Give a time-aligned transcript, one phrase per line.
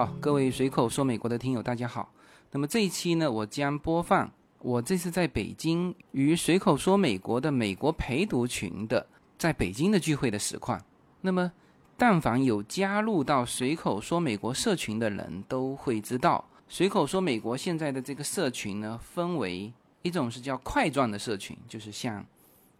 [0.00, 2.10] 好，各位随口说美国的听友，大家好。
[2.52, 9.06] 那么这一期呢，我将播放我这次在北京与随口说美国的美国陪读群的
[9.36, 10.82] 在北京的聚会的实况。
[11.20, 11.52] 那么，
[11.98, 19.70] 但凡有加入到随口说美国社群的人都会知道，随口说美国现在的这个社群呢，分为
[20.00, 22.24] 一种是叫块状的社群，就是像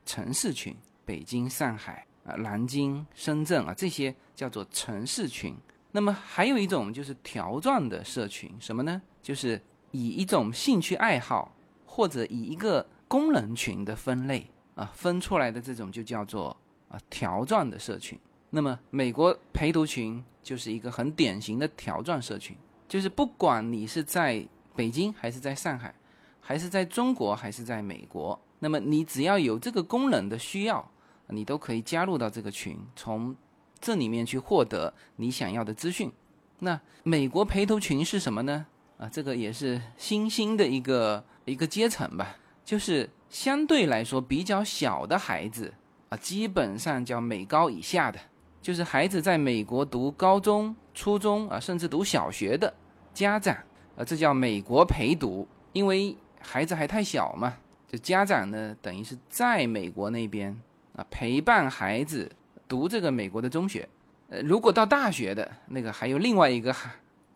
[0.07, 5.55] 城市群，北京、上海啊、南京、深圳啊这些叫做城市群。
[5.93, 9.03] 那么还有一种就是条状的社群，什么呢？
[9.21, 11.53] 就是以一种兴趣爱好
[11.85, 16.57] 或者以一个功能群的分类啊分出来的这种就叫做
[16.89, 18.17] 啊条状的社群。
[18.51, 22.57] 那么美国陪读群就是一个很典型的条状社群，
[22.89, 25.93] 就是不管你是在北京还是在上海，
[26.41, 30.89] 还是在中国还是在美国，那么你只要有这个功能的需要，
[31.29, 33.35] 你都可以加入到这个群，从。
[33.81, 36.13] 这里面去获得你想要的资讯。
[36.59, 38.67] 那美国陪读群是什么呢？
[38.99, 45.73] 啊，这个也是新兴的一个一个阶层吧，就是相对来说比较小的孩子
[46.11, 48.21] 啊，基本上叫美高以下的，
[48.61, 52.73] 就是孩子在美国读高中、初中啊，甚至读小学的
[53.15, 53.57] 家长
[53.97, 55.49] 啊，这叫美国陪读。
[55.73, 57.57] 因为孩子还太小嘛，
[57.89, 60.55] 就家长呢，等于是在美国那边
[60.95, 62.31] 啊陪伴孩子。
[62.71, 63.87] 读这个美国的中学，
[64.29, 66.73] 呃，如果到大学的那个还有另外一个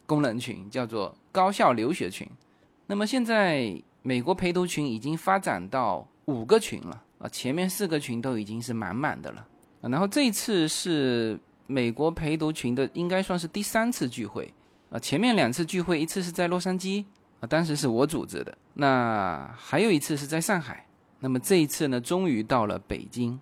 [0.06, 2.24] 功能群，叫做高校留学群。
[2.86, 9.44] 那么现在美国陪读群已经发展到五个群了啊，前面四个群都已经是满满的了。
[9.80, 14.54] 然后这一次是美国陪读群的，应该算是第三次聚会
[14.90, 14.98] 啊。
[15.00, 17.04] 前面两次聚会，一次是在洛杉矶
[17.40, 20.86] 啊，当时是我组织的，那还有一次是在上海。
[21.18, 23.40] 那么这一次呢，终于到了北京。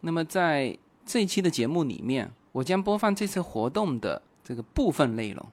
[0.00, 0.76] 那么在
[1.10, 5.44] 这一期的节目里面，我将播放这次活动的这个部分内容，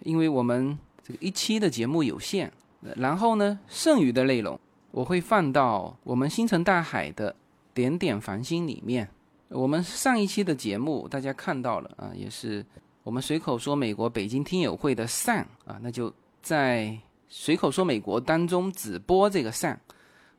[0.00, 2.50] 因为我们这个一期的节目有限。
[2.96, 4.58] 然后呢，剩余的内容
[4.92, 7.36] 我会放到我们星辰大海的
[7.74, 9.06] 点点繁星里面。
[9.48, 12.64] 我们上一期的节目大家看到了啊，也是
[13.02, 16.98] 我们随口说美国北京听友会的上啊，那就在
[17.28, 19.78] 随口说美国当中只播这个上。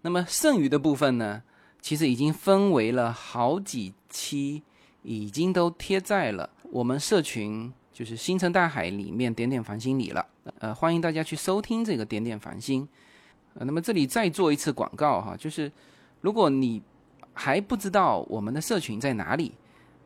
[0.02, 1.44] 那么剩余的部分呢？
[1.80, 4.62] 其实已经分为了好几期，
[5.04, 10.26] 已经都贴在了我们社群，就是星辰大海里面点点繁星里了。
[10.60, 12.88] 呃，欢迎大家去收听这个点点繁星。
[13.54, 15.72] 呃，那么这里再做一次广告哈，就是
[16.22, 16.82] 如果你
[17.34, 19.54] 还不知道我们的社群在哪里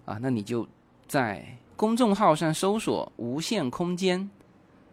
[0.05, 0.67] 啊，那你就
[1.07, 4.29] 在公众号上搜索“无限空间”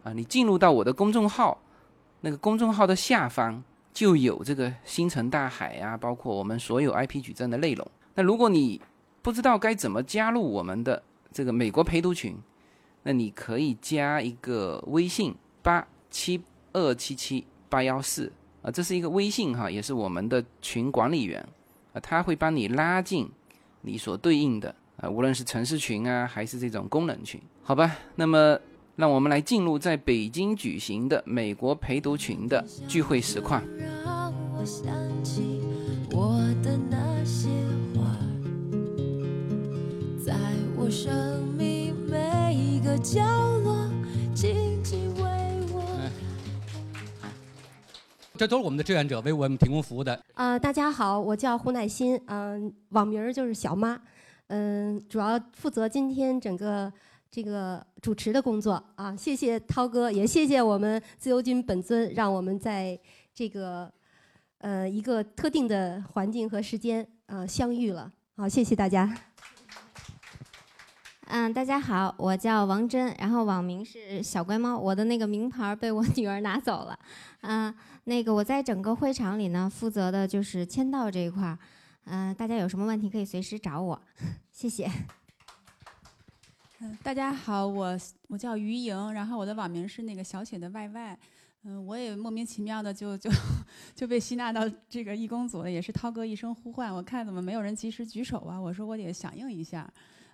[0.03, 1.61] 啊，你进入到我的公众号，
[2.21, 3.63] 那个公众号的下方。
[3.91, 7.85] 就有这个星辰大海啊，包括我们所有 IP 矩阵的内容。
[8.13, 8.79] 那如果你
[9.29, 12.35] 不知道该怎么加入我们的这个美国陪读群，
[13.03, 16.41] 那你可以加一个微信八七
[16.73, 18.31] 二七七八幺四
[18.63, 21.47] 啊，这是一个微信哈，也是我们的群管理员
[21.93, 23.29] 啊，他会帮你拉进
[23.81, 27.97] 你所对应的啊，无论是城市群啊，还是这种功能群，好吧？
[28.15, 28.59] 那么。
[28.95, 33.63] 让我们来进入在北京举行的美国陪读群的聚会实况。
[33.77, 35.61] 让我想起
[36.11, 37.47] 我的那些
[48.37, 50.17] 这都是我们的志愿者为我们提供服务的。
[50.33, 53.99] 啊，大家好，我叫胡乃馨，嗯，网名就是小妈，
[54.47, 56.91] 嗯，主要负责今天整个。
[57.31, 62.99] 这个主持的工作啊，谢谢涛哥，也谢谢我们自由军本尊，让我们在
[63.35, 63.87] 这个
[64.57, 68.11] 呃一个特定的环境和时间啊相遇了。
[68.35, 69.15] 好，谢谢大家。
[71.31, 76.99] 嗯，大家好，我叫王真，然后网名是小乖猫，我的那个名牌被我 女儿拿走了。
[77.41, 77.71] 嗯，
[78.05, 81.59] 那个我在整个会场里呢，负责的就是签到这一块儿。
[82.05, 84.01] 嗯，大家有什么问题可以随时找我，
[84.51, 84.89] 谢谢。
[86.79, 87.95] 嗯，大家好，我
[88.29, 91.15] 我叫于莹，然后我的网名是那个小写的 YY，
[91.61, 93.29] 嗯，我也莫名其妙的就就
[93.93, 99.87] 就被吸纳到这个义工组了，也是涛哥一声呼唤，我看怎么没有人及时举手啊，我说我得响应一下，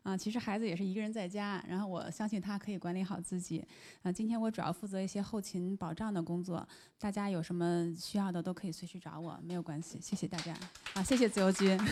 [0.05, 3.65] 啊，其实孩子也是一个人在家，然后我相信他可以管理好自己，
[4.03, 6.65] 啊，今天我主要负责一些后勤保障的工作，
[6.99, 10.55] 大家有什么需要的都可以随时找我，没有关系，谢谢大家，
[10.93, 11.75] 啊，谢谢自由军。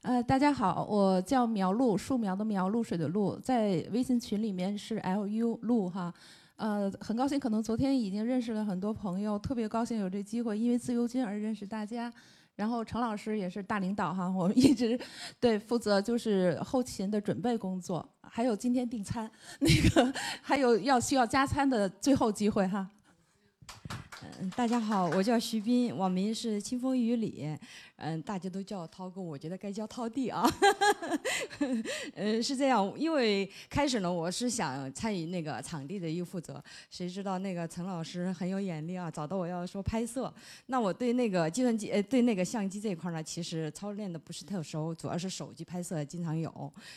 [0.00, 6.14] 呃，大家好，我叫苗露，树苗的苗，露水的露，在微信群里面是 L U 露哈，
[6.56, 12.10] 呃，很高兴，可能昨天已经认识了很多朋友，特别高兴有这机会，因为自由军而认识大家，
[12.56, 14.98] 然后程老师也是大领导哈，我们一直
[15.38, 19.30] 对负责就是后勤的准备工作，还有今天订餐，
[19.60, 20.12] 那个
[20.42, 22.90] 还有要需要加餐的最后机会哈。
[24.38, 27.56] 嗯，大家好，我叫徐斌，网名是清风雨里。
[27.96, 30.46] 嗯，大家都叫我涛哥，我觉得该叫涛弟啊。
[32.14, 40.32] 嗯，是这样，因为开始呢，我是想参与那个场地的一个负责，谁知道那个陈老师很有眼力啊，找到我要说拍摄。
[40.66, 46.50] 那我对那个计算机，呃，对那个相机这一块呢，其实操练的不是特熟，主要是手机拍摄经常有。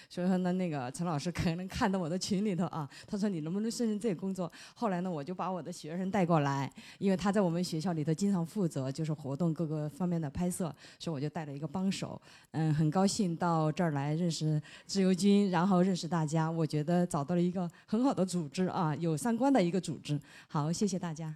[0.09, 4.51] 所以说呢，那个陈老师可能看到我的群里头啊，他说你能不能胜任这个工作？
[4.75, 10.75] 后来呢，我就把我的学生带过来，因为他他在我们学校里头经常负责就是活动各个方面的拍摄。
[10.97, 12.19] 所以我就带了一个帮手，
[12.53, 16.49] 嗯，很高兴到这儿来认识自由军，然后认识大家。
[16.49, 20.19] 我觉得找到了一个很好的组织啊，有三观的一个组织。
[20.47, 21.35] 好，谢谢大家。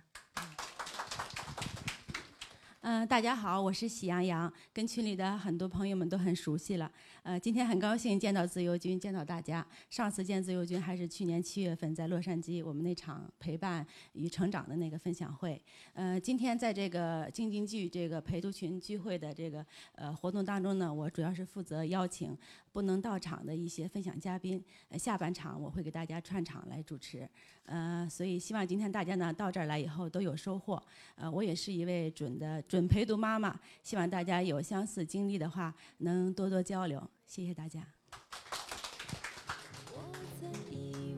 [2.82, 6.92] 嗯，大家好，我是喜羊羊，跟群里的很多朋友们都很熟悉了。
[7.24, 9.66] 呃，今天很高兴见到自由军，见到大家。
[9.90, 15.62] 上次见自由军还是去年七月份在洛杉矶我们那场陪伴与成长的那个分享会。
[15.94, 19.66] 呃，今天在这个京津冀这个陪读群聚会的这个
[19.96, 22.38] 呃活动当中呢，我主要是负责邀请
[22.74, 24.62] 不能到场的一些分享嘉宾。
[24.98, 27.30] 下半场我会给大家串场来主持。
[27.66, 30.82] 呃，所以希望今天大家呢到这儿来以后都有收获。
[31.16, 37.02] 呃，我也是一位准的准陪读妈妈，希望大家有相似经历的话能多多交流。
[37.26, 37.82] 谢谢大家。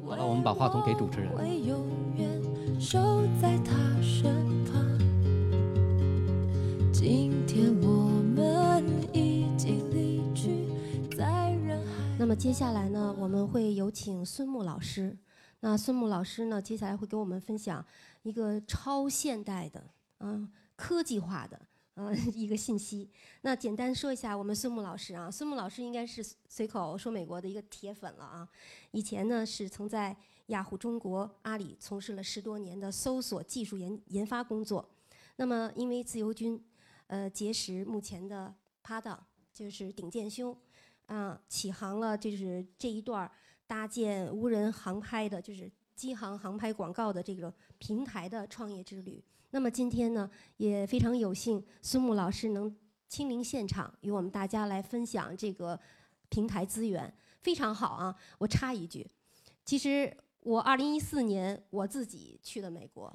[0.05, 1.31] 好了，我们把话筒给主持人。
[12.25, 15.15] 那么接下来呢，我们会有请孙木老师。
[15.59, 17.85] 那孙木老师呢，接下来会给我们分享
[18.23, 19.91] 一个超现代的，
[20.21, 21.61] 嗯，科技化的。
[21.93, 23.11] 嗯， 一个信息。
[23.41, 28.49] 那简单说一下，我们孙木老师啊，孙木老师应该是随口说美国的一个铁粉了啊。
[28.89, 30.17] 以前呢是曾在
[30.47, 34.89] 雅虎中国、阿里从事了十多年的搜索技术研研发工作。
[35.35, 36.59] 那么因为自由军，
[37.05, 38.51] 呃，结识目前的
[38.81, 39.23] 搭档，
[39.53, 40.57] 就是顶剑兄，
[41.07, 43.29] 啊，启航了就是这一段
[43.67, 49.23] 搭建无人航拍的，就是机航航拍广告的这个平台的创业之旅。
[49.51, 52.75] 那么今天呢，也非常有幸，孙木老师能
[53.07, 55.79] 亲临现场，与我们大家来分享这个
[56.29, 58.15] 平台资源，非常好啊！
[58.37, 59.07] 我插一句，
[59.63, 60.11] 其实
[60.41, 63.13] 我二零一四年我自己去了美国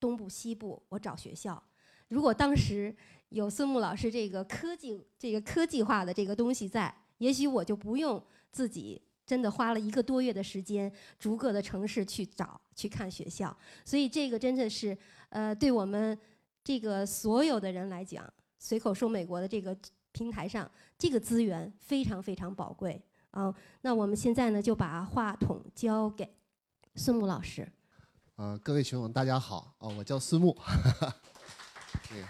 [0.00, 1.62] 东部、西部，我找学校。
[2.08, 2.94] 如果当时
[3.28, 13.56] 有孙木老师这个科技、这个科技化的这个东西在，也许我就不用自己真的花了一个多月的时间，逐个的城市去找去看学校。
[13.84, 14.96] 所以这个真的是。
[15.34, 16.18] 呃，对我们
[16.62, 19.74] 这个所有的人来讲，随口说美国的这个
[20.12, 23.50] 平台上，这个资源非常非常宝贵啊。
[23.80, 26.28] 那我们现在呢，就把话筒交给
[26.96, 27.66] 孙木老师。
[28.36, 30.54] 呃，各位群友大家好，哦，我叫孙木。
[32.10, 32.22] 对。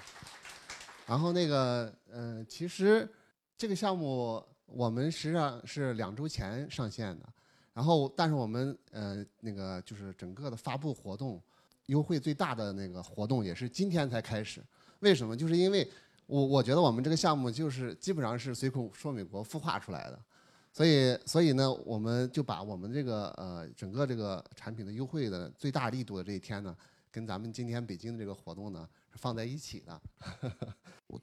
[1.05, 3.13] 然后那个，呃，其实
[3.59, 4.41] 这个项目
[4.75, 7.29] 我们实际上是两周前上线的，
[7.73, 11.41] 然后但是我们呃那个就是整个的发布活动。
[11.87, 14.63] 优惠最大的那个活动也是今天才开始，
[15.01, 15.37] 为什么？
[15.37, 15.87] 就是因为
[16.27, 20.19] 我我觉得我们这个项目就是基本上是随口说美国孵化出来的，
[20.73, 26.75] 所以所以呢，我们就把我们这个呃整个这个产品的优惠的最大力度的这一天呢，
[27.11, 30.01] 跟咱们今天北京的这个活动呢放在一起的。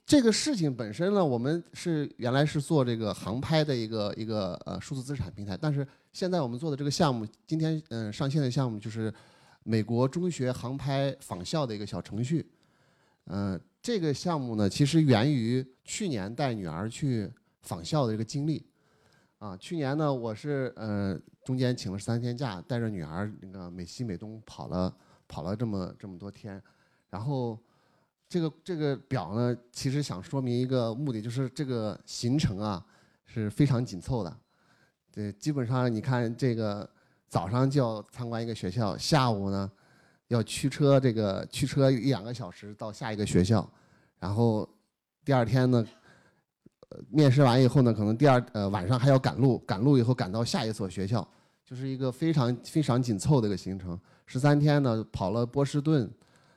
[0.04, 9.12] 这个事情本身呢，我们是原来是做这个航拍的一个一个呃数字资产平台，但是现在我们做的这个项目，今天嗯上线的项目就是。
[9.62, 12.50] 美国中学航拍仿效的一个小程序，
[13.26, 17.30] 嗯，这个项目呢，其实源于去年带女儿去
[17.60, 18.66] 仿效的一个经历，
[19.38, 24.96] 啊，去年呢，我是呃中间请了三天假，带着女儿那个美西美东跑了
[25.28, 26.60] 跑了这么这么多天，
[27.10, 27.62] 然后
[28.30, 32.82] 这个这个表呢，其实想说明一个目的，就是这个行程啊
[33.26, 34.34] 是非常紧凑的，
[35.12, 36.88] 对，基本上你看这个。
[37.30, 39.70] 早上就要参观一个学校，下午呢，
[40.26, 43.72] 要驱车这个驱车一两个小时到下一个学校，
[44.18, 44.68] 然后
[45.24, 45.86] 第二天呢，
[47.08, 51.24] 面试完以后呢，可能第二呃晚上还要赶路，赶路以后赶到下一所学校，
[51.64, 53.96] 就是一个非常非常紧凑的一个行程。
[54.26, 56.12] 十三天呢，跑了波士顿，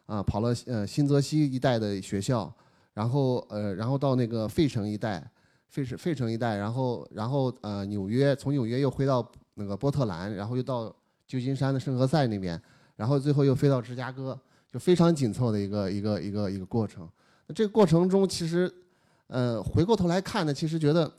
[0.06, 2.54] 啊，跑了呃新泽西一带的学校，
[2.94, 5.30] 然后呃然后到那个费城一带，
[5.70, 9.32] 费城费城一带，然后然后呃纽约，从纽约又回到。
[9.56, 10.92] 那个波特兰，然后又到
[11.28, 12.60] 旧金山的圣何塞那边，
[12.96, 14.36] 然后最后又飞到芝加哥，
[14.68, 17.08] 就非常紧凑的一个一个一个一个过程。
[17.54, 18.74] 这个过程中，其实，
[19.28, 21.14] 呃，回过头来看呢，其实觉得，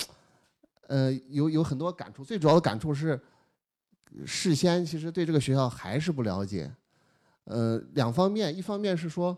[0.88, 2.24] 呃，有有很多感触。
[2.24, 3.20] 最主要的感触是，
[4.26, 6.68] 事先其实对这个学校还是不了解。
[7.44, 9.36] 呃，两方面，一方面是说，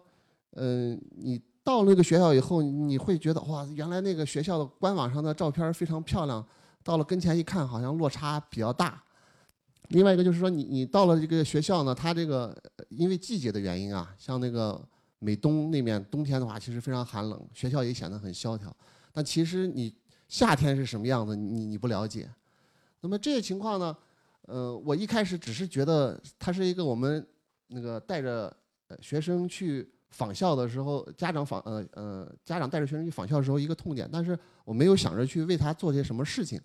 [0.53, 6.47] 嗯，你到了那个学校以后，你会觉得哇，原来那个学校的官网上的照片非常漂亮，
[6.85, 9.03] 到了跟前一看，好像落差比较大。
[9.89, 12.57] 另外一个就是说，你你到了这个学校呢，它这个
[12.91, 14.81] 因为季节的原因啊，像那个
[15.19, 18.75] 美东那面冬天的话，其实非常寒冷，学校也显得很萧条。
[19.13, 19.95] 但其实你
[20.29, 22.29] 夏天是什么样子，你你不了解。
[23.01, 23.97] 那么这些情况呢，
[24.43, 27.25] 呃，我一开始只是觉得它是一个我们
[27.69, 28.55] 那个带着
[29.01, 36.61] 学生去访校的时候，家长访呃呃家长带着学生去访校的时候一个痛点，但是我没有想着去为他做些什么事情。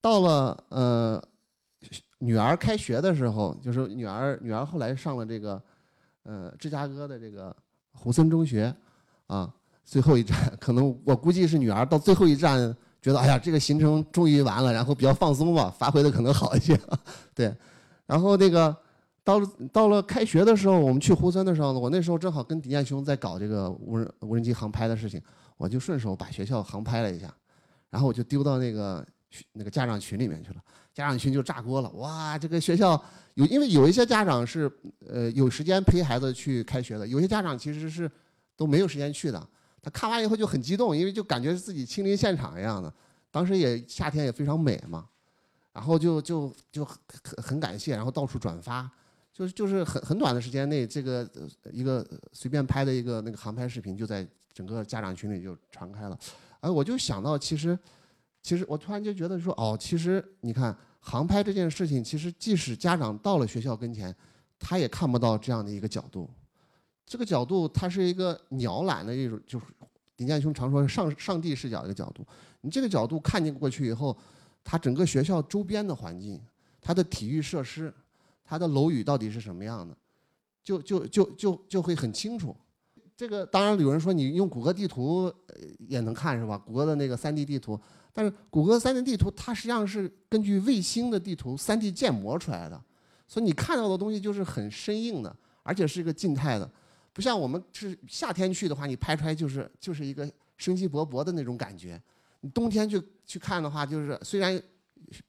[0.00, 1.22] 到了呃。
[2.18, 5.62] 女儿开学的时候，就是女儿女儿后来上了这个，
[6.24, 7.56] 呃，芝加哥的这个
[7.92, 8.70] 胡森中学，
[9.26, 9.50] 啊，
[9.82, 16.78] 最后一站， 可能我估计是女儿到最后一站觉得，哎呀，这个行程终于完了，然后比较放松吧，发挥的可能好一些，
[17.34, 17.56] 对。
[18.04, 18.76] 然后那个
[19.30, 25.22] 到了到了开学的时候，我们去胡森的时候，我那时候正好跟鼎健兄在搞这个无人无人机航拍的事情，
[25.56, 27.32] 我就顺手把学校航拍了一下，
[27.90, 29.06] 然后我就丢到那个
[29.52, 30.56] 那个家长群里面去了。
[30.92, 32.36] 家长群就炸锅了，哇！
[32.36, 33.00] 这个学校
[33.34, 34.70] 有，因为有一些家长是
[35.08, 38.10] 呃有时间陪孩子去开学的，有些家长其实是
[38.56, 39.48] 都没有时间去的。
[39.80, 42.92] 他看完以后就很激动，因为就感觉自己亲临现场一样的。
[43.30, 45.06] 当时也夏天也非常美嘛，
[45.72, 46.98] 然后就就就很
[47.40, 48.90] 很感谢，然后到处转发，
[49.40, 51.28] 就是就是很很短的时间内，这个
[51.72, 56.18] 一个随便拍的一个那个航拍视频就在整个家长群里就传开了。
[56.60, 57.78] 哎，我就想到其实。
[58.42, 64.16] 其实我突然就觉得说，哦，其实你看航拍这件事情，其实即使家长到了学校跟前，
[64.58, 66.26] 他也看不到这样的一个角度。
[67.04, 69.66] 这个角度它是一个鸟览的一种，就是
[70.16, 72.26] 鼎健兄常说上上帝视角的一个角度。
[72.62, 74.16] 你这个角度看见过去以后，
[74.64, 76.40] 他整个学校周边的环境，
[76.80, 77.92] 它的体育设施，
[78.50, 79.96] 它的楼宇到底是什么样的，
[80.60, 82.56] 就就就就就会很清楚。
[83.16, 85.32] 这个当然有人说你用谷歌地图
[85.78, 86.58] 也能看是吧？
[86.58, 87.78] 谷歌的那个 3D 地图。
[88.12, 92.82] 但是谷歌 3D 地图它实际上是根据卫星的地图 3D 建模出来的，
[93.28, 96.68] 所以你看到的东西就是很生硬的，而且是一个静态的，
[97.12, 102.02] 不像我们是夏天去的话，你拍出来就是就是一个生机勃勃的那种感觉。
[102.40, 104.60] 你冬天去去看的话，就是虽然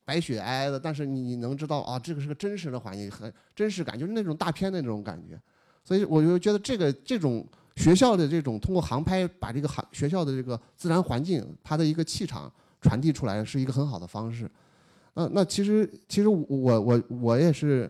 [0.05, 5.39] 白雪皑皑的，但是你能知道啊，这个是个真实的环境，很真实感，就是那种大片的那种感觉。
[5.83, 12.51] 所以我就觉得这个这种学校的这种通过航拍把这个航学校的这个自然环境它的一个气场。
[12.83, 14.50] 传递出来是一个很好的方式，
[15.13, 17.88] 嗯，那其实其实我我我也是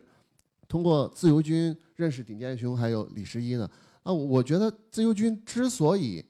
[0.67, 3.63] 通过自由军认识顶尖兄还有李十一的，
[4.03, 6.21] 啊，我觉得自由军之所以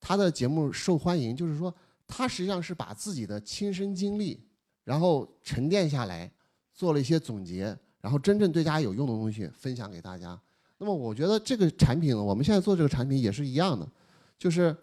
[0.00, 1.72] 他的节目受欢迎，就是说
[2.04, 4.40] 他实际上是把自己的亲身经历，
[4.84, 6.30] 然后沉淀下来，
[6.72, 10.40] 做了一些总结，然后真正对大家有用的东西分享给大家。
[10.78, 13.88] 那么我觉得这个产品，我们现在做这个产品也是一样的，
[14.38, 14.76] 就是。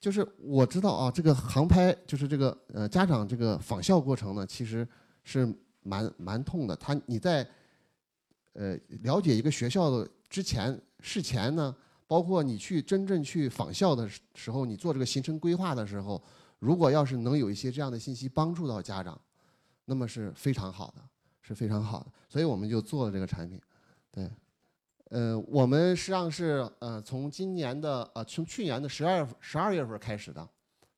[0.00, 4.86] 就是我知道啊，这个航拍就是这个呃家长这个访校过程呢，其实
[5.24, 6.76] 是蛮蛮痛的。
[6.76, 7.44] 他你在
[8.52, 11.74] 呃了解一个学校的之前事前呢，
[12.06, 16.22] 包括你去真正去访校的时候，你做这个行程规划的时候，
[16.58, 19.20] 如果要是能有一些这样的信息帮助到家长，
[19.84, 21.02] 那么是非常好的，
[21.40, 22.06] 是非常好的。
[22.28, 23.60] 所以我们就做了这个产品，
[24.10, 24.28] 对。
[25.10, 30.46] 呃，我们实际上是呃从今年的呃从去年的十二十二月份开始的，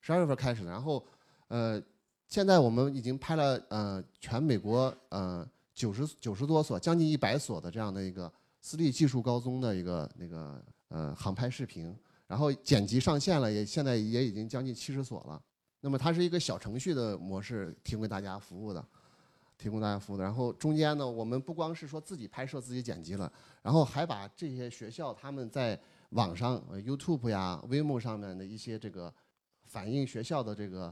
[0.01, 1.01] 十二月份开始的，然后
[1.47, 1.81] 呃
[2.27, 15.41] 现在我们已经拍了呃全美国呃九十九十多所将近一百所的这样的一个私立技术高中的一个那个呃航拍视频，然后剪辑上线了，也现在也已经将近七十所了。
[15.81, 18.83] 那么它是一个小程序的模式，提供大家服务的。
[19.57, 29.13] 提供大家服务的，然后中间呢，我们不光是说自己拍摄、自己剪辑了，然后还把这些学校他们在网上、YouTube 呀、Vimo 上面的一些这个
[29.65, 30.91] 反映学校的这个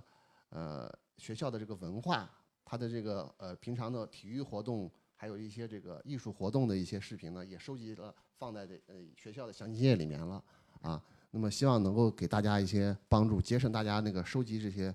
[0.49, 2.29] 呃学校的这个文化，
[2.63, 10.43] 它的这个呃平常的体育活动，还有一些这个艺术活动的一些视频呢，也收集了放在这呃学校的详情页里面了
[10.81, 11.03] 啊。
[11.31, 14.93] 那么希望能够给大家一些帮助，节省大家那个收集这些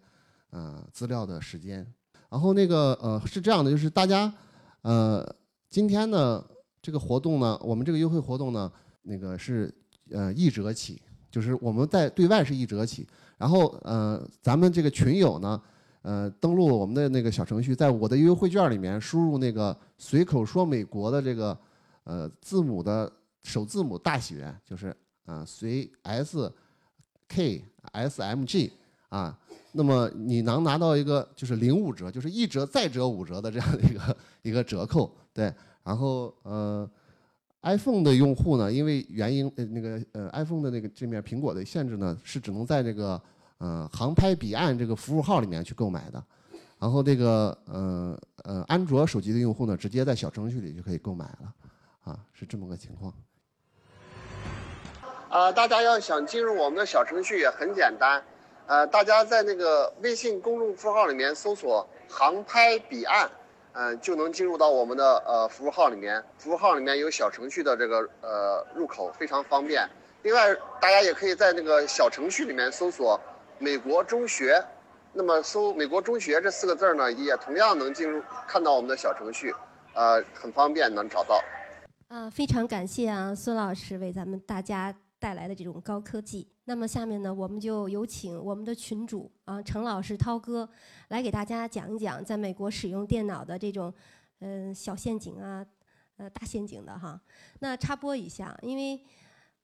[0.50, 1.86] 呃资料的时间。
[2.28, 4.32] 然后那个呃是这样的，就是大家
[4.82, 5.24] 呃
[5.70, 6.44] 今天呢
[6.82, 8.70] 这个活动呢，我们这个优惠活动呢，
[9.02, 9.72] 那个是
[10.10, 11.00] 呃一折起，
[11.30, 13.06] 就是我们在对外是一折起，
[13.38, 15.62] 然后呃咱们这个群友呢
[16.02, 21.56] 呃登录我们的那个小程序，在我的优惠券里面输入那个随口说美国的这个
[22.02, 23.10] 呃字母的
[23.44, 24.94] 首字母大写，就是
[25.26, 26.52] 啊随 S
[27.28, 28.72] K S M G
[29.08, 29.38] 啊，
[29.72, 35.52] 那么你能拿到一个就是零五折，就是一折再折五折的这样的一个一个折扣，对。
[35.82, 36.88] 然后呃
[37.62, 43.20] ，iPhone 的用户呢，因为原因呃那个呃 iPhone 的那个这面苹果的限制呢，是只能在这个
[43.58, 46.24] 呃航拍彼岸这个服务号里面去购买的。
[46.78, 51.54] 然后这个呃呃安卓手机的用户呢，直接在小程序里就可以购买了，
[52.02, 53.12] 啊，是这么个情况。
[55.34, 58.22] 呃，大家要想进入我们的小程序也很简单，
[58.68, 63.28] 呃，大家在那个微信公众符号里面搜索“航拍彼岸”，
[63.74, 66.22] 嗯，就能进入到我们的呃服务号里面。
[66.38, 69.84] 服务号里面有小程序的这个呃入口，非常方便。
[70.22, 73.20] 另外，大家也可以在那个小程序里面搜索
[73.58, 74.64] “美国中学”，
[75.12, 79.52] 那么搜“美国中学”这四个字呢，也同样能进入看到我们的小程序，
[79.94, 81.42] 呃，很方便能找到。
[82.06, 84.94] 啊，非常感谢啊，孙老师为咱们大家。
[85.24, 90.68] 带来的这种高科技，那么下面呢，我们就有请我们的群主啊，程老师涛哥
[91.08, 93.90] 来给大家讲一讲在美国使用电脑的这种
[94.40, 95.66] 嗯小陷阱啊，
[96.18, 97.18] 呃大陷阱的哈。
[97.60, 99.02] 那插播一下，因为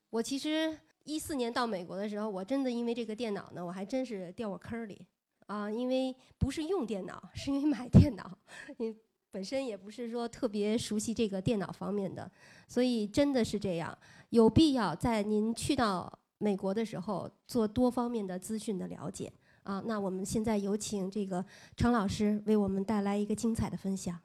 [0.08, 0.74] 我其实
[1.04, 5.06] 一四年到美国的时候，我真的因为这个电脑呢，我还真是掉过坑里
[5.44, 8.38] 啊，因为不是用电脑，是因为买电脑，
[8.78, 8.98] 因
[9.30, 12.28] 本身也不是说特别熟悉这个电脑方面的，
[12.66, 13.96] 所以真的是这样。
[14.30, 19.32] 有必要在您去到美国的时候做多方面的资讯的了解
[19.64, 19.82] 啊！
[19.86, 21.44] 那我们现在有请这个
[21.76, 24.18] 程老师为我们带来一个精彩的分享。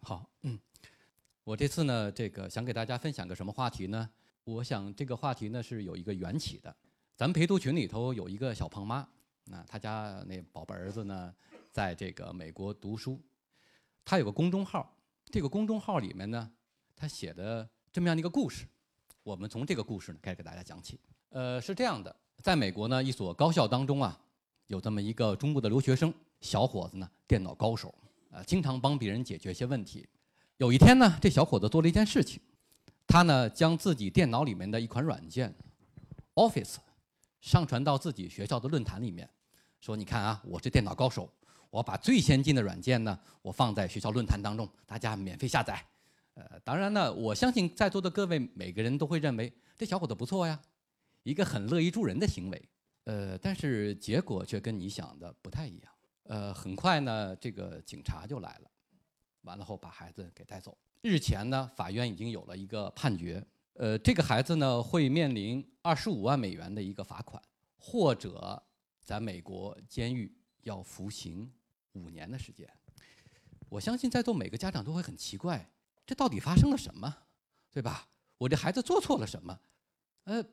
[0.00, 0.58] 好，嗯，
[1.44, 4.08] 我这次呢，这个想给大家分享个什么话题呢？
[4.44, 6.74] 我想这个话题呢是有一个缘起的。
[7.14, 9.06] 咱们陪读群里头有一个小胖妈，
[9.44, 11.34] 那她家那宝贝儿子呢，
[11.70, 13.20] 在这个美国读书，
[14.02, 16.50] 他有个公众号，这个公众号里面呢。
[16.96, 18.66] 他写的这么样的一个故事，
[19.22, 20.98] 我们从这个故事呢开始给大家讲起。
[21.28, 24.18] 呃，是这样的，在美国呢一所高校当中啊，
[24.68, 27.94] 有这么一个中国的留学生小伙子呢，电脑高手，
[28.30, 30.08] 呃，经常帮别人解决一些问题。
[30.56, 32.40] 有一天呢，这小伙子做了一件事情，
[33.06, 35.54] 他呢将自己电脑里面的一款软件
[36.34, 36.76] Office
[37.42, 39.28] 上传到自己学校的论坛里面，
[39.80, 41.30] 说：“你看啊，我是电脑高手，
[41.68, 45.84] 我把最先进的软件呢，我放在学校论坛当中，大家免费下载。”
[46.36, 50.60] 呃，当然呢，我相信在座的各位每个人都会认为这小伙子不错呀，
[51.22, 52.68] 一个很乐意助人的行为。
[53.04, 55.92] 呃，但是结果却跟你想的不太一样。
[56.24, 58.70] 呃，很快呢，这个警察就来了，
[59.42, 60.76] 完了后把孩子给带走。
[61.00, 67.42] 日前呢，法院已经有了一个判决，呃，这个孩子呢会面临二十五万美元的一个罚款，
[67.78, 68.62] 或者
[69.00, 71.50] 在美国监狱要服刑
[71.92, 72.68] 五年的时间。
[73.70, 75.70] 我相信在座每个家长都会很奇怪。
[76.06, 77.12] 这到底发生了什么，
[77.72, 78.06] 对吧？
[78.38, 79.58] 我这孩子做错了什么？
[80.24, 80.44] 呃，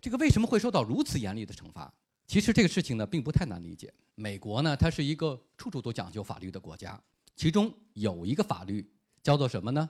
[0.00, 1.92] 这个为什么会受到如此严厉的惩罚？
[2.26, 3.92] 其实这个事情呢，并不太难理解。
[4.14, 7.00] 美国呢，它是一个处处都讲究法律的国家，
[7.36, 8.90] 其中有一个法律
[9.22, 9.88] 叫做什么呢？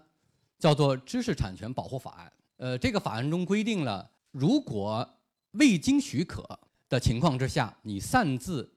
[0.59, 2.27] 叫做《知识产权保护法案》。
[2.57, 5.09] 呃，这个法案中规定了，如果
[5.53, 8.75] 未经许可的情况之下，你擅自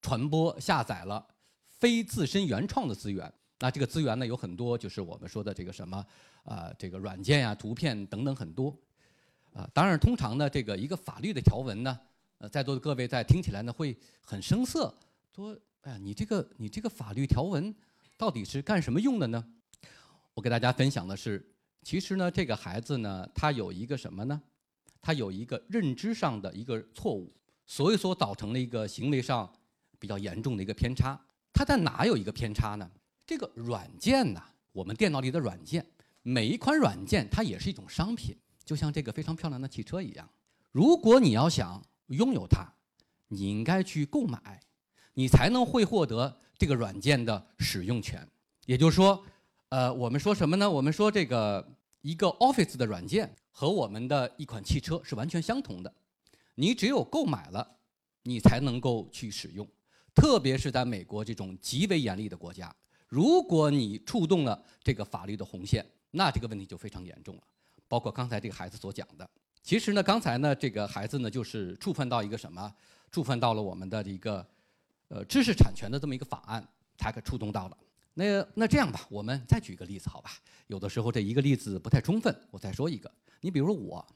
[0.00, 1.26] 传播、下载了
[1.66, 3.32] 非自身原创的资源。
[3.62, 6.04] 那这个资源呢有很多，就是我们说的这个什么，
[6.42, 8.76] 啊，这个软件呀、图片等等很多，
[9.54, 11.96] 啊，当然通常呢，这个一个法律的条文呢，
[12.38, 14.92] 呃，在座的各位在听起来呢会很生涩，
[15.32, 17.72] 说，哎呀，你这个你这个法律条文
[18.16, 19.44] 到底是干什么用的呢？
[20.34, 21.40] 我给大家分享的是，
[21.84, 24.42] 其实呢，这个孩子呢，他有一个什么呢？
[25.00, 27.32] 他有一个认知上的一个错误，
[27.64, 29.48] 所以说导成了一个行为上
[30.00, 31.16] 比较严重的一个偏差。
[31.52, 32.90] 他在哪有一个偏差呢？
[33.26, 35.86] 这个软件呢，我们电脑里的软件，
[36.22, 40.28] 每一款软件它也是一种商品，就像这个非常漂亮的汽车一样。
[40.70, 42.66] 如果你要想拥有它，
[43.28, 44.60] 你应该去购买，
[45.14, 48.26] 你才能会获得这个软件的使用权。
[48.66, 49.24] 也就是说，
[49.68, 50.70] 呃，我们说什么呢？
[50.70, 55.92] 我们说这个一个 Office 的软件和我们的一款汽车是完全相同的，
[56.56, 57.76] 你只有购买了，
[58.22, 59.66] 你才能够去使用。
[60.14, 62.74] 特别是在美国这种极为严厉的国家。
[63.12, 67.42] 如果你触动了这个法律的红线，那这个问题就非常严重了。
[67.86, 69.30] 包括刚才这个孩子所讲的，
[69.62, 72.74] 其实呢，刚才呢，这个孩子呢，就是触犯到一个什么？
[73.10, 74.46] 触犯到了我们的一个
[75.08, 77.76] 呃知识产权的这么一个法案，他给触动到了。
[78.14, 80.30] 那那这样吧，我们再举一个例子，好吧？
[80.68, 83.12] 有的时候这一个例子不太充分，我再说一个。
[83.42, 84.06] 你比如说我，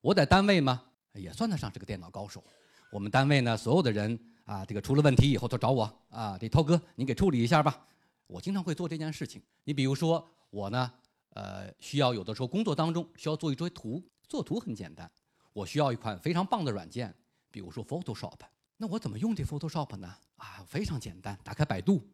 [0.00, 0.80] 我在单位嘛，
[1.14, 2.44] 也算得上是个电脑高手。
[2.92, 7.84] 我们单位呢，所有的人啊，这个出了问题以后都找我啊，这涛哥，你给处理一下吧。
[8.26, 9.42] 我经常会做这件事情。
[9.64, 10.92] 你比如说我呢，
[11.30, 15.10] 呃，需要有的时候工作当中需要做一堆图，做图很简单，
[15.52, 17.14] 我需要一款非常棒的软件，
[17.50, 18.38] 比如说 Photoshop。
[18.76, 20.14] 那我怎么用这 Photoshop 呢？
[20.36, 22.06] 啊，非常简单，打开百度，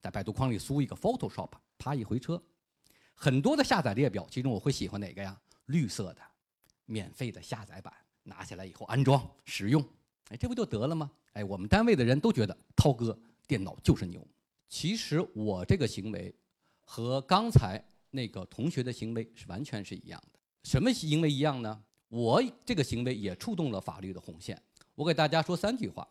[0.00, 2.42] 在百度框里输一个 Photoshop，啪一回车，
[3.14, 5.40] 很多的下载列表，其中我会喜欢哪个呀？
[5.66, 6.20] 绿色的，
[6.86, 9.82] 免费的下载版，拿下来以后安装使用，
[10.28, 11.10] 哎，这不就得了吗？
[11.32, 14.26] 哎，我们单位的人都觉得涛哥电脑就是牛。
[14.70, 16.32] 其实我这个行为
[16.80, 20.38] 和刚才那个同学的行为是完全是一样的。
[20.62, 21.82] 什么行为一样呢？
[22.08, 24.60] 我这个行为也触动了法律的红线。
[24.94, 26.06] 我给大家说三句话。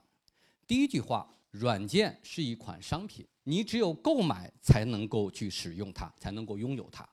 [0.68, 7.08] 第一句话，软件是一款商品，你只有购买才能够去使用它，才能够拥有它。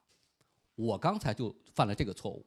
[0.74, 2.44] 我刚才就犯了这个错误。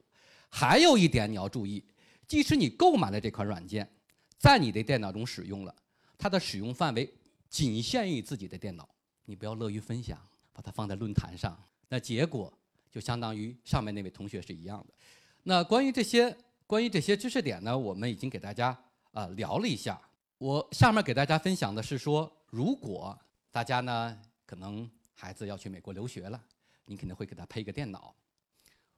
[0.48, 1.82] 还有一点你要注意，
[2.26, 3.90] 即使你购买了这款软件，
[4.36, 5.74] 在你的电脑中使用了，
[6.18, 7.12] 它的使用范围
[7.50, 8.88] 仅限于自己的电脑，
[9.26, 10.18] 你不要乐于分享，
[10.52, 12.50] 把它放在论坛上，那结果
[12.90, 14.94] 就相当于上面那位同学是一样的。
[15.42, 16.34] 那关于这些
[16.66, 18.68] 关于这些知识点呢，我们已经给大家
[19.10, 20.00] 啊聊了一下。
[20.38, 23.18] 我下面给大家分享的是说，如果
[23.50, 26.42] 大家呢可能孩子要去美国留学了，
[26.84, 28.14] 你肯定会给他配一个电脑。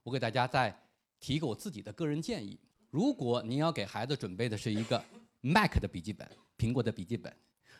[0.03, 0.73] 我给大家再
[1.19, 2.59] 提一个我自己的个人建议：
[2.91, 5.03] 如果您要给孩子准备的是一个
[5.41, 7.35] Mac 的笔记本，苹果的笔记本，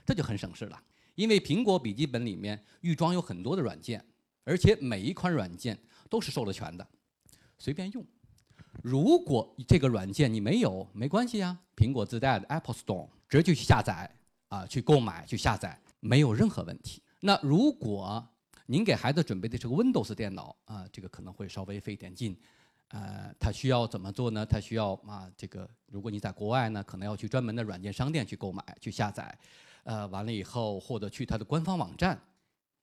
[0.05, 0.81] 这就很省事了，
[1.15, 4.03] 因为苹果笔记本里面预装有很多的软件，
[4.43, 5.77] 而且每一款软件
[6.09, 6.87] 都是授了权的，
[7.57, 8.05] 随便用。
[8.81, 14.09] 如果这个软件你没有，没关系呀，苹果自带的 Apple Store 直接去下载
[14.49, 17.01] 啊，去购买去下载，没有任何问题。
[17.19, 18.27] 那如果
[18.65, 22.37] 您给孩子准备的是个 Windows 电脑啊，这个可能会稍微费点劲。
[22.89, 24.45] 呃，他需要怎么做呢？
[24.45, 29.35] 他需要啊，这个如果你在国外呢，可能要去专门的软件商店去购买去下载，
[29.83, 32.21] 呃，完了以后或者去他的官方网站，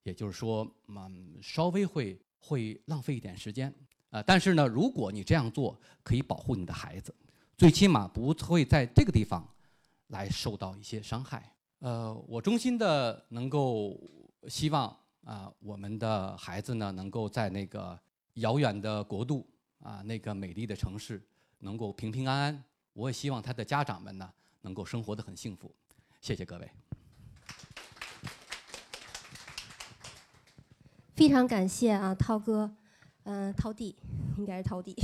[0.02, 3.74] 也就是说，嗯，稍微会会浪费一点时间。
[4.10, 7.14] 啊，但是呢，如果你这样做，可以保护你的孩子，
[7.56, 9.48] 最起码不会在这个地方
[10.08, 11.54] 来受到一些伤害。
[11.78, 13.96] 呃，我衷心的能够
[14.48, 17.96] 希望啊，我们的孩子呢，能够在那个
[18.34, 21.22] 遥远的国度啊，那个美丽的城市，
[21.60, 22.64] 能够平平安安。
[22.92, 24.28] 我也希望他的家长们呢，
[24.62, 25.72] 能够生活的很幸福。
[26.20, 26.68] 谢谢各位。
[31.20, 32.74] 非常感谢啊，涛哥。
[33.24, 33.94] 嗯，涛弟
[34.38, 34.96] 应该是涛弟，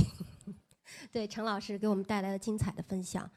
[1.13, 3.29] 对陈老师给我们带来了精彩的分享。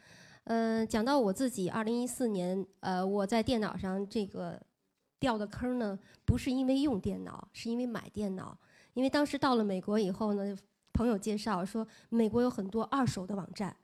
[0.44, 4.58] 嗯，讲到我自己，二零一四年，呃，我在电脑上这个
[5.18, 8.56] 掉的坑呢，不是因为用电脑，是因为买电脑。
[8.94, 10.56] 因为当时到了美国以后呢，
[10.94, 13.76] 朋友介绍说美国有很多二手的网站，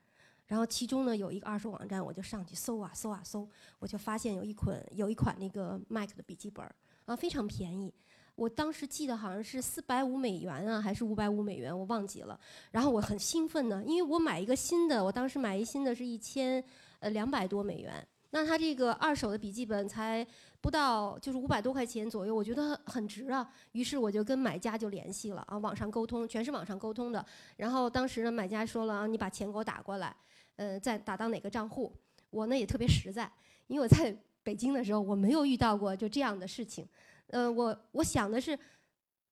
[0.47, 3.47] 然后其中呢有一个二手网站，我就上去搜啊搜啊搜，
[3.79, 6.65] 我就发现有一款有一款那个 Mac 的笔记本
[7.05, 7.93] 啊，非常便宜。
[8.37, 12.39] 我当时记得好像是四百五美元啊，还是五百五美元，我忘记了。
[12.71, 16.63] 然后我很兴奋呢，因为我买一个新的，我当时买一新的是一千
[17.01, 18.07] 呃两百多美元。
[18.31, 20.27] 那他这个二手的笔记本才
[20.61, 23.51] 不到就是五百多块钱左右，我觉得很值啊。
[23.73, 27.25] 于是我就跟买家就联系了啊，网上沟通，全是网上沟通的。
[27.57, 30.15] 然后当时呢，买家说了啊，你把钱给我打过来，
[30.57, 31.91] 呃，再打到哪个账户。
[32.29, 33.31] 我呢也特别实在，
[33.69, 36.87] 因为我在北京的时候我没有遇到过就这样的事情。
[37.29, 38.59] 呃，我我想的是，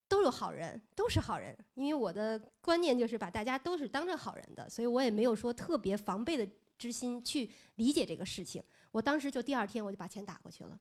[0.08, 8.62] 都有好人，都是好人，因为我的观念就是把大家都是当成好人的，所以我也没有说特别防备的之心去理解这个事情。
[8.90, 10.78] 我当时就第二天我就把钱打过去了。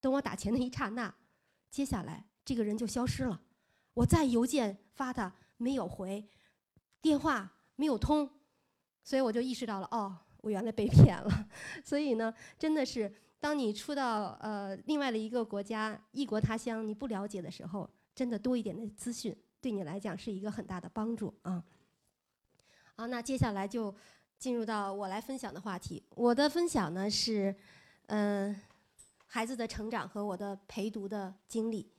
[0.00, 1.12] 等我打钱的一刹那，
[1.68, 3.40] 接下来这个人就消失了，
[3.94, 6.28] 我再邮件发他没有回，
[7.02, 8.30] 电话没有通，
[9.02, 11.48] 所以我就意识到了，哦，我原来被骗了。
[11.84, 13.12] 所以呢，真的是。
[13.40, 21.64] 当你出到呃另外的一个国家异国他乡，你不了解的时候，真的多一点的资讯对你来讲是一个很大的帮助啊。
[22.94, 23.94] 好，那接下来就
[24.38, 26.02] 进入到我来分享的话题。
[26.10, 27.54] 我的分享呢是，
[28.08, 28.54] 嗯，
[29.26, 31.90] 孩子的成长和我的陪读的经历。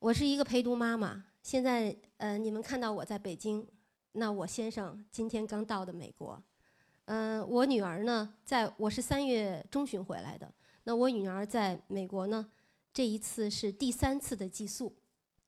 [0.00, 3.64] 我是一个陪读妈妈，现在呃你们看到我在北京，
[4.12, 6.42] 那我先生今天刚到的美国。
[7.06, 10.52] 嗯，我女儿呢，在我是三月中旬回来的。
[10.82, 12.50] 那我女儿在美国呢，
[12.92, 14.92] 这一次是第三次的寄宿，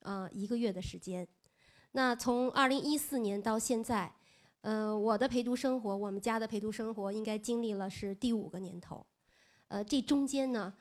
[0.03, 1.27] 啊，一个月的时间。
[1.93, 4.15] 那从二零一四年到现在，
[4.61, 9.05] 嗯，我的陪读生活，我们家的陪读生活，应该经历了是第五个年头。
[9.67, 10.73] 呃，这中间呢，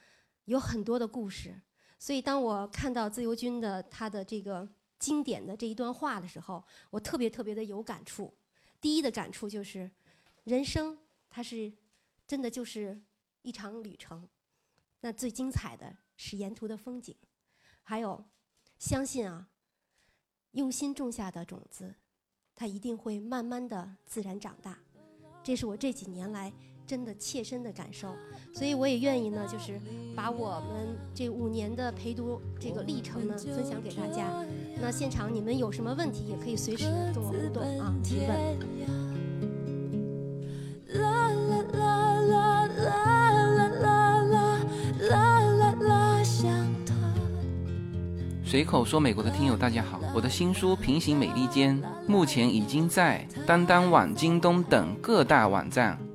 [0.45, 1.59] 有很多的故事。
[1.97, 8.31] 所以当我看到自由军的他的这个经典的这一段话的时候，我特别特别的有感触。
[8.79, 9.89] 第一的感触就是。
[10.47, 10.97] 人生，
[11.29, 11.73] 它是
[12.25, 12.97] 真的就是
[13.41, 14.25] 一场旅程。
[15.01, 17.13] 那最精彩的是沿途的风景，
[17.83, 18.23] 还有
[18.79, 19.49] 相信啊，
[20.51, 21.93] 用心种下的种子，
[22.55, 24.79] 它一定会慢慢的自然长大。
[25.43, 26.53] 这是我这几年来
[26.86, 28.15] 真的切身的感受，
[28.53, 29.77] 所以我也愿意呢，就是
[30.15, 34.45] 把我们这五年的陪读这个历程呢分享给大家。
[34.79, 39.07] 那现场你们有什么问题，也可以随时跟我互动啊提问。
[48.49, 55.99] 随口说美国的听友大家好，我的新书《平行美利坚》目前已经在当当网、京东等各大网站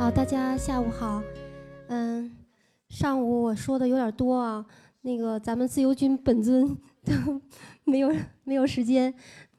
[0.00, 1.22] 好，大家下午好。
[1.88, 2.34] 嗯，
[2.88, 4.64] 上午我说的有点多啊，
[5.02, 7.38] 那个咱们自由军本尊 都
[7.84, 8.10] 没有
[8.44, 9.12] 没有时间，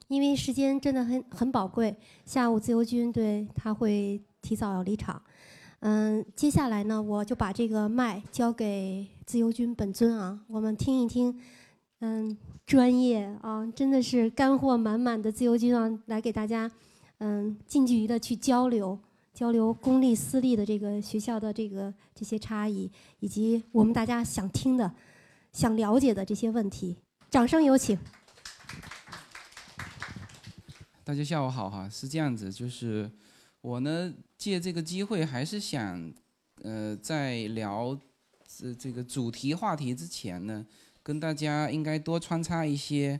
[0.07, 1.95] 因为时间真的很很宝贵。
[2.25, 5.21] 下午自由军对他会提早离场。
[5.81, 11.39] 嗯，接下来呢，我就把这个麦交给自由军本尊啊，我们听一听，
[11.99, 16.71] 嗯，专业啊，真的是干货满满的自由军啊，来给大家，
[17.19, 18.97] 嗯，近距离的去交流。
[19.33, 24.93] 交流公立私立的这个学校的这个这些差异，以及我们大家想听的、
[25.53, 26.97] 想了解的这些问题，
[27.29, 27.97] 掌声有请。
[31.03, 33.09] 大家下午好哈，是这样子，就是
[33.61, 36.13] 我呢借这个机会，还是想，
[36.61, 37.97] 呃，在聊
[38.47, 40.65] 这这个主题话题之前呢，
[41.01, 43.19] 跟大家应该多穿插一些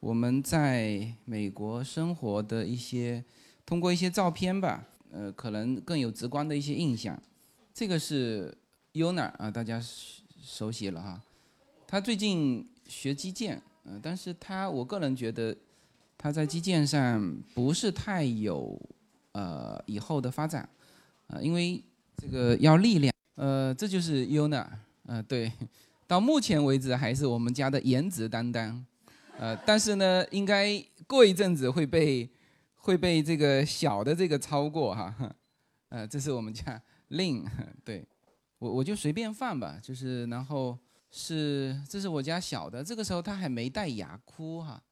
[0.00, 3.24] 我们在美国生活的一些，
[3.64, 4.88] 通过一些照片吧。
[5.14, 7.20] 呃，可能更有直观的一些印象。
[7.74, 8.56] 这个是
[8.94, 9.78] Yuna 啊，大家
[10.42, 11.20] 熟悉了哈。
[11.86, 15.54] 他最近学击剑，呃，但是他我个人觉得
[16.16, 18.80] 他在击剑上不是太有
[19.32, 20.66] 呃以后的发展，
[21.26, 21.82] 呃，因为
[22.16, 23.12] 这个要力量。
[23.34, 24.66] 呃，这就是 Yuna，
[25.04, 25.52] 呃，对，
[26.06, 28.82] 到目前为止还是我们家的颜值担当，
[29.38, 32.26] 呃，但是呢，应该过一阵子会被。
[32.82, 35.14] 会被这个小的这个超过哈，
[35.88, 37.44] 呃，这是我们家 令，
[37.84, 38.04] 对
[38.58, 40.76] 我我就随便放吧，就是然后
[41.08, 44.82] 是这是我家小的，这个时候他还没戴牙箍哈，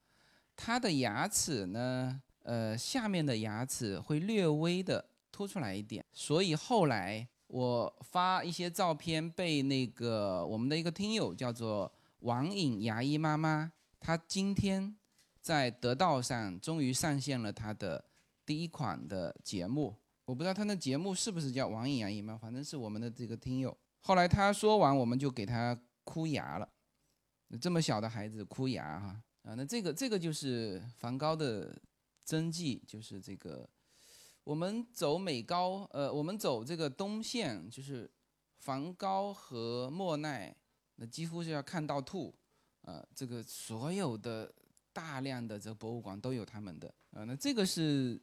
[0.55, 14.95] 他的牙齿呢，呃，下面的牙齿会略微的凸出来一点，所以后来我发一些照片被那个我们的一个听友叫做网瘾牙医妈妈，她今天。
[15.51, 18.05] 在得道上终于上线了他的
[18.47, 19.93] 第一款的节目，
[20.25, 22.39] 我不知道他的节目是不是叫网瘾牙医吗？
[22.41, 23.77] 反正是我们的这个听友。
[23.99, 26.69] 后来他说完，我们就给他箍牙了。
[27.61, 31.77] 这么小的孩子箍牙哈啊，那这个这个就是梵高的
[32.25, 33.69] 真迹，就是这个
[34.45, 38.09] 我们走美高呃，我们走这个东线，就是
[38.59, 40.55] 梵高和莫奈，
[40.95, 42.33] 那几乎是要看到吐
[42.83, 44.55] 啊，这个所有的。
[45.01, 48.21] 大量的这个博物馆都有他们的，呃，那这个是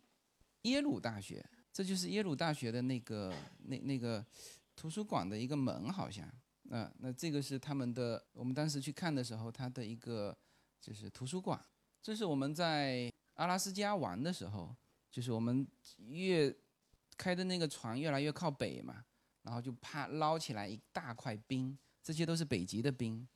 [0.61, 4.23] 耶鲁大学，这就是耶鲁大学的那个那那个
[4.75, 6.23] 图书馆的一个门，好像，
[6.69, 10.37] 啊，那这个是他们的，我们当时去看的时候，它的一个
[10.79, 11.59] 就是图书馆。
[11.99, 14.73] 这是我们在阿拉斯加玩的时候，
[15.09, 16.55] 就是我们越
[17.17, 19.03] 开的那个船越来越靠北嘛，
[19.41, 23.27] 然后就啪捞起来一大块冰，这些都是北极的冰，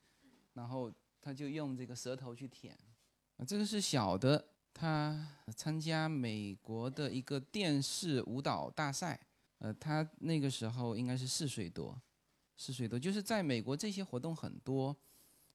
[0.53, 2.77] 然后他就用这个舌头去舔。
[3.45, 9.19] 这个是小的，他参加美国的一个电视舞蹈大赛，
[9.57, 11.99] 呃，他那个时候应该是四岁多，
[12.55, 14.95] 四岁多，就是在美国这些活动很多，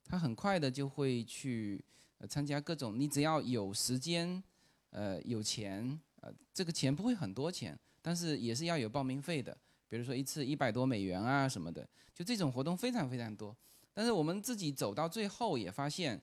[0.03, 1.83] 他很快的就会去
[2.27, 4.43] 参加各种，你只要有时间，
[4.89, 13.55] 呃，有钱，呃，这个钱不会很多钱，但是也是要有报名费的，比如说一次一百多美元啊什么的，就这种活动非常非常多，
[13.93, 16.21] 但是我们自己走到最后也发现。